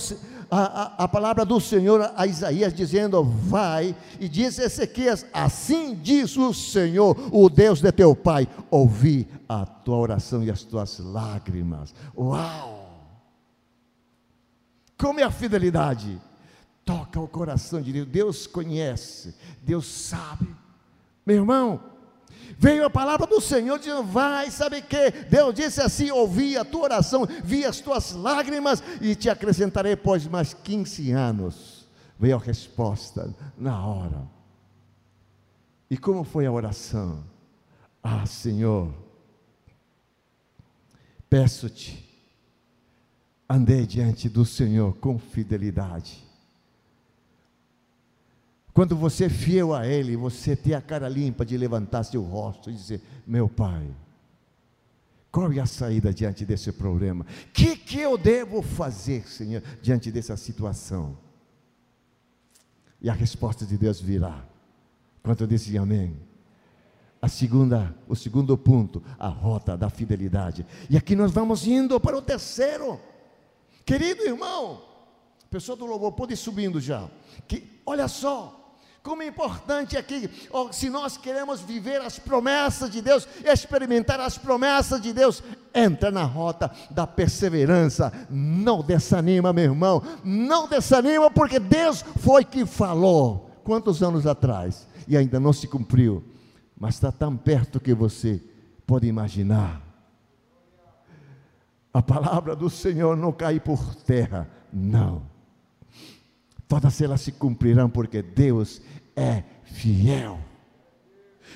a, 0.49 0.57
a, 0.57 1.03
a, 1.03 1.07
palavra 1.07 1.45
do 1.45 1.59
Senhor 1.59 2.11
a 2.15 2.25
Isaías 2.25 2.73
dizendo: 2.73 3.23
Vai, 3.23 3.95
e 4.19 4.27
diz 4.27 4.57
Ezequias: 4.57 5.25
Assim 5.31 5.93
diz 5.93 6.35
o 6.35 6.53
Senhor, 6.53 7.15
o 7.31 7.47
Deus 7.47 7.79
de 7.79 7.91
teu 7.91 8.15
pai, 8.15 8.47
ouvi 8.71 9.27
a 9.47 9.65
tua 9.65 9.97
oração 9.97 10.43
e 10.43 10.49
as 10.49 10.63
tuas 10.63 10.97
lágrimas. 10.97 11.93
Uau! 12.17 12.79
Como 14.97 15.19
é 15.19 15.23
a 15.23 15.31
fidelidade? 15.31 16.19
Toca 16.85 17.19
o 17.19 17.27
coração 17.27 17.81
de 17.81 17.91
Deus. 17.91 18.07
Deus 18.07 18.47
conhece, 18.47 19.35
Deus 19.61 19.85
sabe. 19.85 20.47
Meu 21.25 21.37
irmão, 21.37 21.83
veio 22.57 22.85
a 22.85 22.89
palavra 22.89 23.27
do 23.27 23.39
Senhor 23.39 23.77
dizendo: 23.79 24.03
Vai, 24.03 24.49
sabe 24.51 24.81
que? 24.81 25.11
Deus 25.29 25.53
disse 25.53 25.81
assim: 25.81 26.11
Ouvi 26.11 26.57
a 26.57 26.65
tua 26.65 26.83
oração, 26.83 27.27
vi 27.43 27.65
as 27.65 27.79
tuas 27.79 28.13
lágrimas 28.13 28.83
e 28.99 29.15
te 29.15 29.29
acrescentarei 29.29 29.93
após 29.93 30.25
mais 30.27 30.53
15 30.53 31.11
anos. 31.11 31.87
Veio 32.19 32.35
a 32.35 32.39
resposta 32.39 33.33
na 33.57 33.85
hora. 33.85 34.27
E 35.89 35.97
como 35.97 36.23
foi 36.23 36.45
a 36.45 36.51
oração? 36.51 37.23
Ah, 38.03 38.25
Senhor, 38.25 38.93
peço-te, 41.29 42.07
andei 43.49 43.85
diante 43.85 44.29
do 44.29 44.45
Senhor 44.45 44.95
com 44.97 45.19
fidelidade 45.19 46.30
quando 48.73 48.95
você 48.95 49.25
é 49.25 49.29
fiel 49.29 49.73
a 49.73 49.85
Ele, 49.85 50.15
você 50.15 50.55
tem 50.55 50.73
a 50.73 50.81
cara 50.81 51.09
limpa 51.09 51.45
de 51.45 51.57
levantar 51.57 52.03
seu 52.03 52.21
rosto 52.21 52.69
e 52.69 52.73
dizer: 52.73 53.01
Meu 53.27 53.49
Pai, 53.49 53.85
qual 55.31 55.51
é 55.51 55.59
a 55.59 55.65
saída 55.65 56.13
diante 56.13 56.45
desse 56.45 56.71
problema? 56.71 57.25
O 57.25 57.51
que, 57.51 57.75
que 57.75 57.99
eu 57.99 58.17
devo 58.17 58.61
fazer, 58.61 59.27
Senhor, 59.27 59.61
diante 59.81 60.11
dessa 60.11 60.37
situação? 60.37 61.17
E 63.01 63.09
a 63.09 63.13
resposta 63.13 63.65
de 63.65 63.77
Deus 63.77 63.99
virá. 63.99 64.45
Quanto 65.23 65.41
eu 65.41 65.47
disse 65.47 65.77
amém? 65.77 66.17
A 67.21 67.27
segunda, 67.27 67.95
o 68.07 68.15
segundo 68.15 68.57
ponto, 68.57 69.03
a 69.19 69.27
rota 69.27 69.77
da 69.77 69.89
fidelidade. 69.89 70.65
E 70.89 70.97
aqui 70.97 71.15
nós 71.15 71.31
vamos 71.31 71.67
indo 71.67 71.99
para 71.99 72.17
o 72.17 72.21
terceiro. 72.21 72.99
Querido 73.85 74.23
irmão, 74.23 74.81
pessoa 75.49 75.75
do 75.75 75.85
louvor, 75.85 76.13
pode 76.13 76.33
ir 76.33 76.37
subindo 76.37 76.79
já. 76.79 77.09
Que, 77.47 77.81
olha 77.85 78.07
só, 78.07 78.60
como 79.03 79.23
é 79.23 79.27
importante 79.27 79.97
aqui, 79.97 80.29
se 80.71 80.87
nós 80.87 81.17
queremos 81.17 81.59
viver 81.59 82.01
as 82.01 82.19
promessas 82.19 82.89
de 82.89 83.01
Deus, 83.01 83.27
experimentar 83.43 84.19
as 84.19 84.37
promessas 84.37 85.01
de 85.01 85.11
Deus, 85.11 85.43
entra 85.73 86.11
na 86.11 86.23
rota 86.23 86.69
da 86.91 87.07
perseverança. 87.07 88.13
Não 88.29 88.83
desanima, 88.83 89.51
meu 89.51 89.63
irmão, 89.63 90.03
não 90.23 90.67
desanima, 90.67 91.31
porque 91.31 91.57
Deus 91.57 92.05
foi 92.19 92.45
que 92.45 92.63
falou. 92.63 93.49
Quantos 93.63 94.03
anos 94.03 94.27
atrás? 94.27 94.87
E 95.07 95.17
ainda 95.17 95.39
não 95.39 95.51
se 95.51 95.67
cumpriu, 95.67 96.23
mas 96.77 96.95
está 96.95 97.11
tão 97.11 97.35
perto 97.35 97.79
que 97.79 97.95
você 97.95 98.39
pode 98.85 99.07
imaginar. 99.07 99.81
A 101.91 102.03
palavra 102.03 102.55
do 102.55 102.69
Senhor 102.69 103.17
não 103.17 103.31
cai 103.31 103.59
por 103.59 103.95
terra, 103.95 104.47
não 104.71 105.30
todas 106.71 107.01
elas 107.01 107.19
se 107.19 107.33
cumprirão, 107.33 107.89
porque 107.89 108.21
Deus 108.21 108.81
é 109.13 109.43
fiel. 109.65 110.39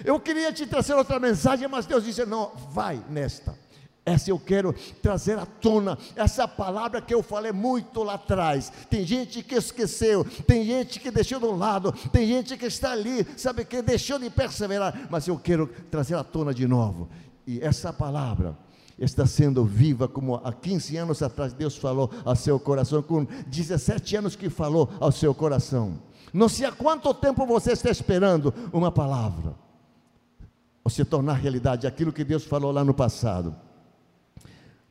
Eu 0.03 0.20
queria 0.20 0.51
te 0.51 0.66
trazer 0.66 0.93
outra 0.93 1.22
mensagem, 1.22 1.70
mas 1.70 1.86
Deus 1.86 2.03
disse: 2.03 2.26
não, 2.26 2.51
vai 2.72 3.01
nesta. 3.09 3.57
Essa 4.05 4.30
eu 4.30 4.38
quero 4.38 4.76
trazer 5.01 5.39
à 5.39 5.45
tona, 5.45 5.97
essa 6.18 6.45
palavra 6.45 7.01
que 7.01 7.13
eu 7.13 7.24
falei 7.24 7.53
muito 7.53 8.03
lá 8.03 8.16
atrás. 8.16 8.70
Tem 8.89 9.05
gente 9.05 9.41
que 9.41 9.55
esqueceu, 9.55 10.26
tem 10.45 10.66
gente 10.66 10.99
que 10.99 11.09
deixou 11.09 11.39
de 11.39 11.45
um 11.45 11.55
lado, 11.55 11.93
tem 12.11 12.28
gente 12.28 12.57
que 12.57 12.66
está 12.66 12.91
ali, 12.91 13.26
sabe 13.38 13.63
que 13.63 13.82
deixou 13.82 14.20
de 14.20 14.30
perseverar, 14.30 15.07
mas 15.09 15.30
eu 15.30 15.39
quero 15.39 15.68
trazer 15.89 16.16
à 16.16 16.26
tona 16.26 16.53
de 16.53 16.68
novo. 16.68 17.09
E 17.47 17.61
essa 17.61 17.93
palavra 17.93 18.57
está 18.98 19.26
sendo 19.26 19.66
viva, 19.66 20.08
como 20.08 20.36
há 20.36 20.54
15 20.54 20.98
anos 20.98 21.22
atrás 21.22 21.54
Deus 21.54 21.76
falou 21.76 22.10
ao 22.24 22.36
seu 22.36 22.60
coração, 22.60 23.02
com 23.02 23.26
17 23.48 24.16
anos 24.16 24.36
que 24.36 24.50
falou 24.50 24.89
ao 25.00 25.12
seu 25.12 25.34
coração. 25.34 26.00
Não 26.34 26.50
sei 26.50 26.66
há 26.66 26.72
quanto 26.72 27.14
tempo 27.14 27.46
você 27.46 27.74
está 27.74 27.89
esperando 27.89 28.54
uma 28.72 28.91
palavra, 28.91 29.56
ou 30.84 30.89
se 30.89 31.04
tornar 31.04 31.34
realidade 31.34 31.88
aquilo 31.88 32.14
que 32.14 32.24
Deus 32.24 32.46
falou 32.46 32.72
lá 32.72 32.84
no 32.84 32.93
passado. 32.93 33.56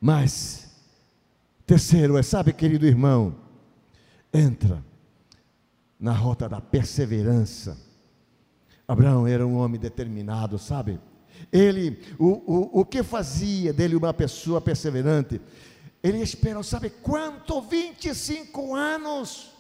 Mas, 0.01 0.71
terceiro 1.67 2.19
é, 2.19 2.23
sabe, 2.23 2.53
querido 2.53 2.87
irmão, 2.87 3.35
entra 4.33 4.85
na 5.99 6.13
rota 6.13 6.49
da 6.49 6.61
perseverança. 6.61 7.79
Abraão 8.87 9.27
era 9.27 9.47
um 9.47 9.57
homem 9.57 9.81
determinado, 9.81 10.59
sabe? 10.59 11.01
Ele, 11.53 12.01
o, 12.19 12.27
o, 12.27 12.81
o 12.81 12.85
que 12.85 13.03
fazia 13.03 13.73
dele 13.73 13.97
uma 13.97 14.13
pessoa 14.13 14.61
perseverante? 14.61 15.41
Ele 16.03 16.19
esperou, 16.21 16.63
sabe 16.63 16.91
quanto? 16.91 17.61
25 17.63 18.75
anos. 18.75 19.53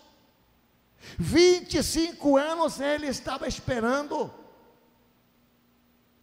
25 1.18 2.36
anos 2.36 2.80
ele 2.80 3.06
estava 3.06 3.46
esperando. 3.46 4.30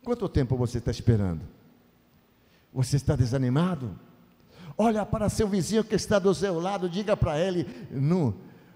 Quanto 0.03 0.27
tempo 0.27 0.57
você 0.57 0.79
está 0.79 0.91
esperando? 0.91 1.41
Você 2.73 2.95
está 2.95 3.15
desanimado? 3.15 3.97
Olha 4.77 5.05
para 5.05 5.29
seu 5.29 5.47
vizinho 5.47 5.83
que 5.83 5.95
está 5.95 6.17
do 6.17 6.33
seu 6.33 6.59
lado, 6.59 6.89
diga 6.89 7.15
para 7.15 7.39
ele: 7.39 7.67
não, 7.91 8.33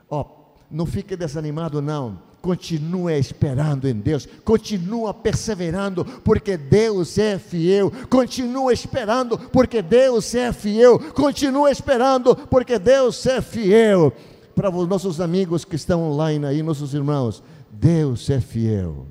ó, 0.09 0.25
não 0.69 0.85
fique 0.85 1.15
desanimado, 1.15 1.81
não. 1.81 2.21
Continua 2.45 3.17
esperando 3.17 3.87
em 3.87 3.95
Deus, 3.95 4.27
continua 4.43 5.11
perseverando, 5.15 6.05
porque 6.05 6.55
Deus 6.55 7.17
é 7.17 7.39
fiel. 7.39 7.91
Continua 8.07 8.71
esperando, 8.71 9.35
porque 9.35 9.81
Deus 9.81 10.35
é 10.35 10.53
fiel. 10.53 10.99
Continua 11.15 11.71
esperando, 11.71 12.35
porque 12.35 12.77
Deus 12.77 13.25
é 13.25 13.41
fiel. 13.41 14.13
Para 14.53 14.69
os 14.69 14.87
nossos 14.87 15.19
amigos 15.19 15.65
que 15.65 15.75
estão 15.75 16.03
online 16.03 16.45
aí, 16.45 16.61
nossos 16.61 16.93
irmãos, 16.93 17.41
Deus 17.71 18.29
é 18.29 18.39
fiel. 18.39 19.07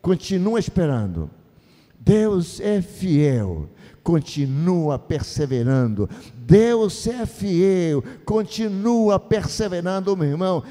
Continua 0.00 0.60
esperando. 0.60 1.28
Deus 1.98 2.60
é 2.60 2.80
fiel 2.80 3.68
continua 4.08 4.98
perseverando. 4.98 6.08
Deus 6.48 7.06
é 7.06 7.26
fiel, 7.26 8.02
continua 8.24 9.20
perseverando, 9.20 10.16
meu 10.16 10.30
irmão. 10.30 10.62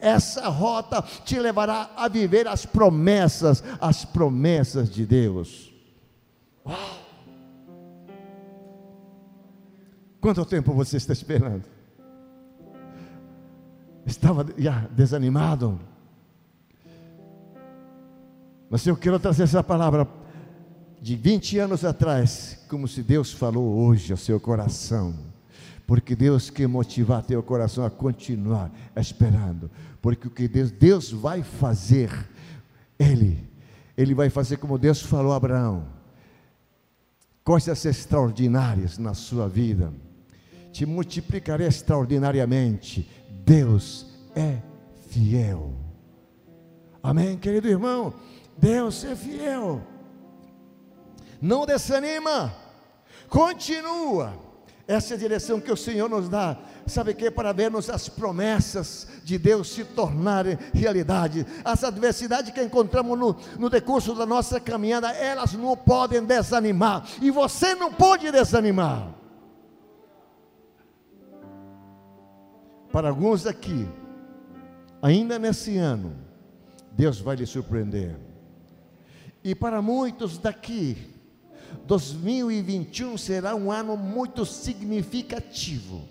Essa 0.00 0.48
rota 0.48 1.02
te 1.24 1.40
levará 1.40 1.90
a 1.96 2.06
viver 2.06 2.46
as 2.46 2.64
promessas, 2.64 3.60
as 3.80 4.04
promessas 4.04 4.88
de 4.88 5.04
Deus. 5.04 5.74
Uau! 6.64 6.76
Quanto 10.20 10.44
tempo 10.44 10.72
você 10.72 10.98
está 10.98 11.12
esperando? 11.12 11.64
Estava 14.06 14.46
já 14.56 14.86
desanimado? 14.92 15.80
Mas 18.70 18.86
eu 18.86 18.96
quero 18.96 19.18
trazer 19.18 19.42
essa 19.42 19.64
palavra 19.64 20.08
de 21.04 21.16
20 21.16 21.58
anos 21.58 21.84
atrás, 21.84 22.58
como 22.66 22.88
se 22.88 23.02
Deus 23.02 23.30
falou 23.30 23.76
hoje 23.76 24.10
ao 24.10 24.16
seu 24.16 24.40
coração. 24.40 25.14
Porque 25.86 26.16
Deus 26.16 26.48
quer 26.48 26.66
motivar 26.66 27.22
teu 27.22 27.42
coração 27.42 27.84
a 27.84 27.90
continuar 27.90 28.72
esperando. 28.96 29.70
Porque 30.00 30.26
o 30.26 30.30
que 30.30 30.48
Deus, 30.48 30.70
Deus 30.70 31.12
vai 31.12 31.42
fazer, 31.42 32.10
Ele, 32.98 33.46
Ele 33.98 34.14
vai 34.14 34.30
fazer 34.30 34.56
como 34.56 34.78
Deus 34.78 35.02
falou 35.02 35.34
a 35.34 35.36
Abraão. 35.36 35.84
Coisas 37.44 37.84
extraordinárias 37.84 38.96
na 38.96 39.12
sua 39.12 39.46
vida. 39.46 39.92
Te 40.72 40.86
multiplicarei 40.86 41.66
extraordinariamente. 41.66 43.06
Deus 43.44 44.06
é 44.34 44.56
fiel. 45.10 45.70
Amém, 47.02 47.36
querido 47.36 47.68
irmão? 47.68 48.14
Deus 48.56 49.04
é 49.04 49.14
fiel 49.14 49.92
não 51.44 51.66
desanima, 51.66 52.54
continua. 53.28 54.32
Essa 54.88 55.12
é 55.12 55.16
a 55.16 55.18
direção 55.18 55.60
que 55.60 55.70
o 55.70 55.76
Senhor 55.76 56.08
nos 56.08 56.26
dá. 56.26 56.56
Sabe 56.86 57.12
que? 57.12 57.30
Para 57.30 57.52
vermos 57.52 57.90
as 57.90 58.08
promessas 58.08 59.06
de 59.22 59.36
Deus 59.38 59.68
se 59.68 59.84
tornarem 59.84 60.58
realidade. 60.72 61.46
As 61.62 61.84
adversidades 61.84 62.50
que 62.50 62.62
encontramos 62.62 63.18
no, 63.18 63.36
no 63.58 63.68
decurso 63.68 64.14
da 64.14 64.24
nossa 64.24 64.58
caminhada, 64.58 65.10
elas 65.10 65.52
não 65.52 65.76
podem 65.76 66.24
desanimar. 66.24 67.06
E 67.20 67.30
você 67.30 67.74
não 67.74 67.92
pode 67.92 68.30
desanimar. 68.30 69.14
Para 72.90 73.10
alguns 73.10 73.46
aqui, 73.46 73.86
ainda 75.02 75.38
nesse 75.38 75.76
ano, 75.76 76.14
Deus 76.92 77.20
vai 77.20 77.36
lhe 77.36 77.46
surpreender. 77.46 78.16
E 79.42 79.54
para 79.54 79.82
muitos 79.82 80.38
daqui, 80.38 81.13
2021 81.86 83.16
será 83.18 83.54
um 83.54 83.70
ano 83.70 83.96
muito 83.96 84.44
significativo. 84.46 86.02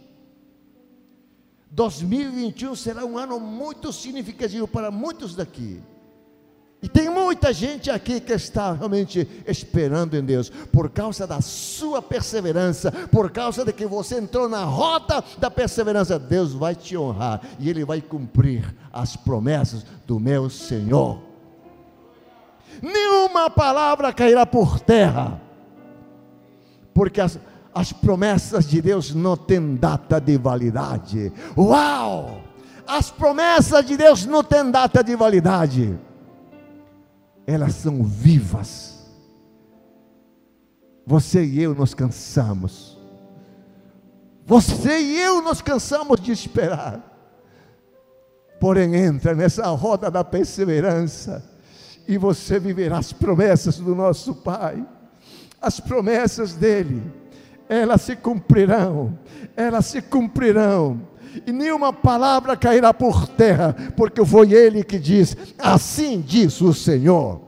2021 1.72 2.76
será 2.76 3.04
um 3.04 3.18
ano 3.18 3.40
muito 3.40 3.92
significativo 3.92 4.68
para 4.68 4.92
muitos 4.92 5.36
daqui. 5.36 5.82
E 6.84 6.90
tem 6.90 7.10
muita 7.10 7.54
gente 7.54 7.90
aqui 7.90 8.20
que 8.20 8.34
está 8.34 8.74
realmente 8.74 9.26
esperando 9.48 10.16
em 10.16 10.22
Deus, 10.22 10.50
por 10.50 10.90
causa 10.90 11.26
da 11.26 11.40
sua 11.40 12.02
perseverança, 12.02 12.92
por 13.10 13.32
causa 13.32 13.64
de 13.64 13.72
que 13.72 13.86
você 13.86 14.20
entrou 14.20 14.50
na 14.50 14.66
rota 14.66 15.24
da 15.38 15.50
perseverança. 15.50 16.20
Deus 16.20 16.52
vai 16.52 16.76
te 16.76 16.98
honrar 16.98 17.42
e 17.58 17.70
Ele 17.70 17.86
vai 17.86 18.02
cumprir 18.02 18.76
as 18.92 19.16
promessas 19.16 19.86
do 20.06 20.20
meu 20.20 20.50
Senhor. 20.50 21.22
Nenhuma 22.82 23.50
palavra 23.50 24.12
cairá 24.12 24.46
por 24.46 24.80
terra 24.80 25.42
porque 26.94 27.20
as, 27.20 27.40
as 27.74 27.92
promessas 27.92 28.66
de 28.66 28.82
Deus 28.82 29.14
não 29.14 29.36
têm 29.36 29.76
data 29.76 30.20
de 30.20 30.38
validade. 30.38 31.32
Uau! 31.58 32.42
As 32.86 33.10
promessas 33.10 33.86
de 33.86 33.98
Deus 33.98 34.26
não 34.26 34.44
têm 34.44 34.70
data 34.70 35.04
de 35.04 35.16
validade, 35.16 35.98
elas 37.48 37.76
são 37.76 38.04
vivas. 38.04 38.94
Você 41.06 41.44
e 41.44 41.62
eu 41.62 41.74
nos 41.74 41.94
cansamos, 41.94 42.98
você 44.46 45.00
e 45.00 45.20
eu 45.20 45.42
nos 45.42 45.62
cansamos 45.62 46.20
de 46.20 46.32
esperar, 46.32 47.02
porém, 48.60 48.96
entra 48.96 49.34
nessa 49.34 49.68
roda 49.70 50.10
da 50.12 50.24
perseverança 50.24 51.44
e 52.08 52.18
você 52.18 52.60
viverá 52.60 52.98
as 52.98 53.12
promessas 53.12 53.78
do 53.78 53.96
nosso 53.96 54.36
Pai 54.36 54.86
as 55.64 55.80
promessas 55.80 56.56
dele, 56.56 57.02
elas 57.70 58.02
se 58.02 58.18
cumprirão, 58.18 59.18
elas 59.56 59.86
se 59.86 60.02
cumprirão, 60.02 61.08
e 61.48 61.52
nenhuma 61.54 61.94
palavra 61.94 62.58
cairá 62.58 62.94
por 62.94 63.28
terra, 63.30 63.74
porque 63.96 64.24
foi 64.26 64.52
ele 64.52 64.84
que 64.84 65.00
diz: 65.00 65.36
Assim 65.58 66.20
diz 66.20 66.60
o 66.60 66.74
Senhor. 66.74 67.42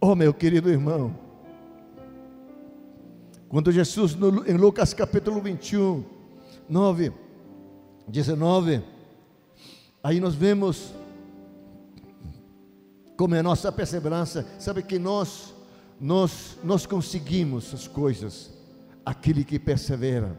Oh, 0.00 0.14
meu 0.14 0.32
querido 0.32 0.70
irmão, 0.70 1.12
quando 3.48 3.72
Jesus, 3.72 4.16
em 4.46 4.56
Lucas 4.56 4.94
capítulo 4.94 5.40
21, 5.40 6.04
9, 6.68 7.12
19, 8.06 8.80
aí 10.02 10.20
nós 10.20 10.36
vemos 10.36 10.94
como 13.18 13.34
é 13.34 13.40
a 13.40 13.42
nossa 13.42 13.72
perseverança, 13.72 14.46
sabe 14.60 14.80
que 14.80 14.96
nós, 14.96 15.52
nós, 16.00 16.56
nós 16.62 16.86
conseguimos 16.86 17.74
as 17.74 17.88
coisas, 17.88 18.52
aquele 19.04 19.42
que 19.42 19.58
persevera, 19.58 20.38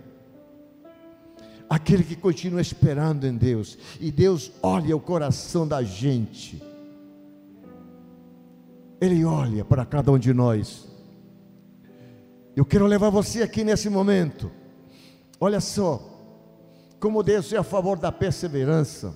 aquele 1.69 2.05
que 2.05 2.15
continua 2.15 2.61
esperando 2.61 3.27
em 3.27 3.35
Deus, 3.35 3.77
e 3.99 4.09
Deus 4.09 4.49
olha 4.63 4.95
o 4.95 4.99
coração 5.01 5.67
da 5.67 5.83
gente, 5.83 6.63
Ele 9.01 9.25
olha 9.25 9.65
para 9.65 9.85
cada 9.85 10.13
um 10.13 10.17
de 10.17 10.33
nós. 10.33 10.87
Eu 12.55 12.63
quero 12.63 12.87
levar 12.87 13.09
você 13.09 13.43
aqui 13.43 13.61
nesse 13.61 13.89
momento, 13.89 14.49
olha 15.37 15.59
só, 15.59 16.01
como 16.97 17.23
Deus 17.23 17.51
é 17.51 17.57
a 17.57 17.63
favor 17.63 17.99
da 17.99 18.09
perseverança. 18.09 19.13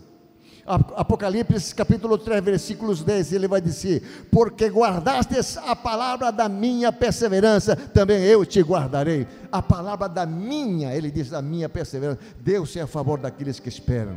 Apocalipse 0.66 1.76
capítulo 1.76 2.18
3, 2.18 2.42
versículos 2.42 3.04
10, 3.04 3.34
ele 3.34 3.50
vai 3.50 3.60
dizer: 3.60 4.28
Porque 4.32 4.70
guardastes 4.70 5.58
a 5.58 5.76
palavra 5.76 6.32
da 6.32 6.48
minha 6.48 6.90
perseverança, 6.92 7.76
também 7.76 8.24
eu 8.24 8.46
te 8.46 8.62
guardarei. 8.62 9.28
A 9.52 9.62
palavra 9.62 10.08
da 10.08 10.26
minha, 10.26 10.96
ele 10.96 11.12
diz, 11.12 11.30
da 11.30 11.42
minha 11.42 11.68
perseverança. 11.68 12.20
Deus 12.40 12.76
é 12.78 12.82
a 12.82 12.88
favor 12.88 13.20
daqueles 13.20 13.60
que 13.60 13.68
esperam. 13.68 14.16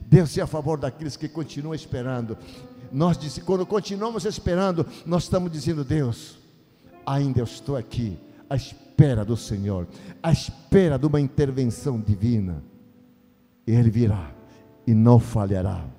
Deus 0.00 0.38
é 0.38 0.40
a 0.40 0.46
favor 0.46 0.78
daqueles 0.78 1.16
que 1.16 1.28
continuam 1.28 1.74
esperando. 1.74 2.38
Nós, 2.90 3.18
quando 3.40 3.66
continuamos 3.66 4.24
esperando, 4.24 4.86
nós 5.04 5.24
estamos 5.24 5.52
dizendo: 5.52 5.84
Deus, 5.84 6.38
ainda 7.04 7.40
eu 7.40 7.44
estou 7.44 7.76
aqui, 7.76 8.18
à 8.48 8.56
espera 8.56 9.22
do 9.22 9.36
Senhor, 9.36 9.86
à 10.22 10.32
espera 10.32 10.98
de 10.98 11.04
uma 11.04 11.20
intervenção 11.20 12.00
divina. 12.00 12.64
E 13.66 13.72
Ele 13.72 13.90
virá 13.90 14.35
e 14.86 14.94
não 14.94 15.18
falhará. 15.18 15.95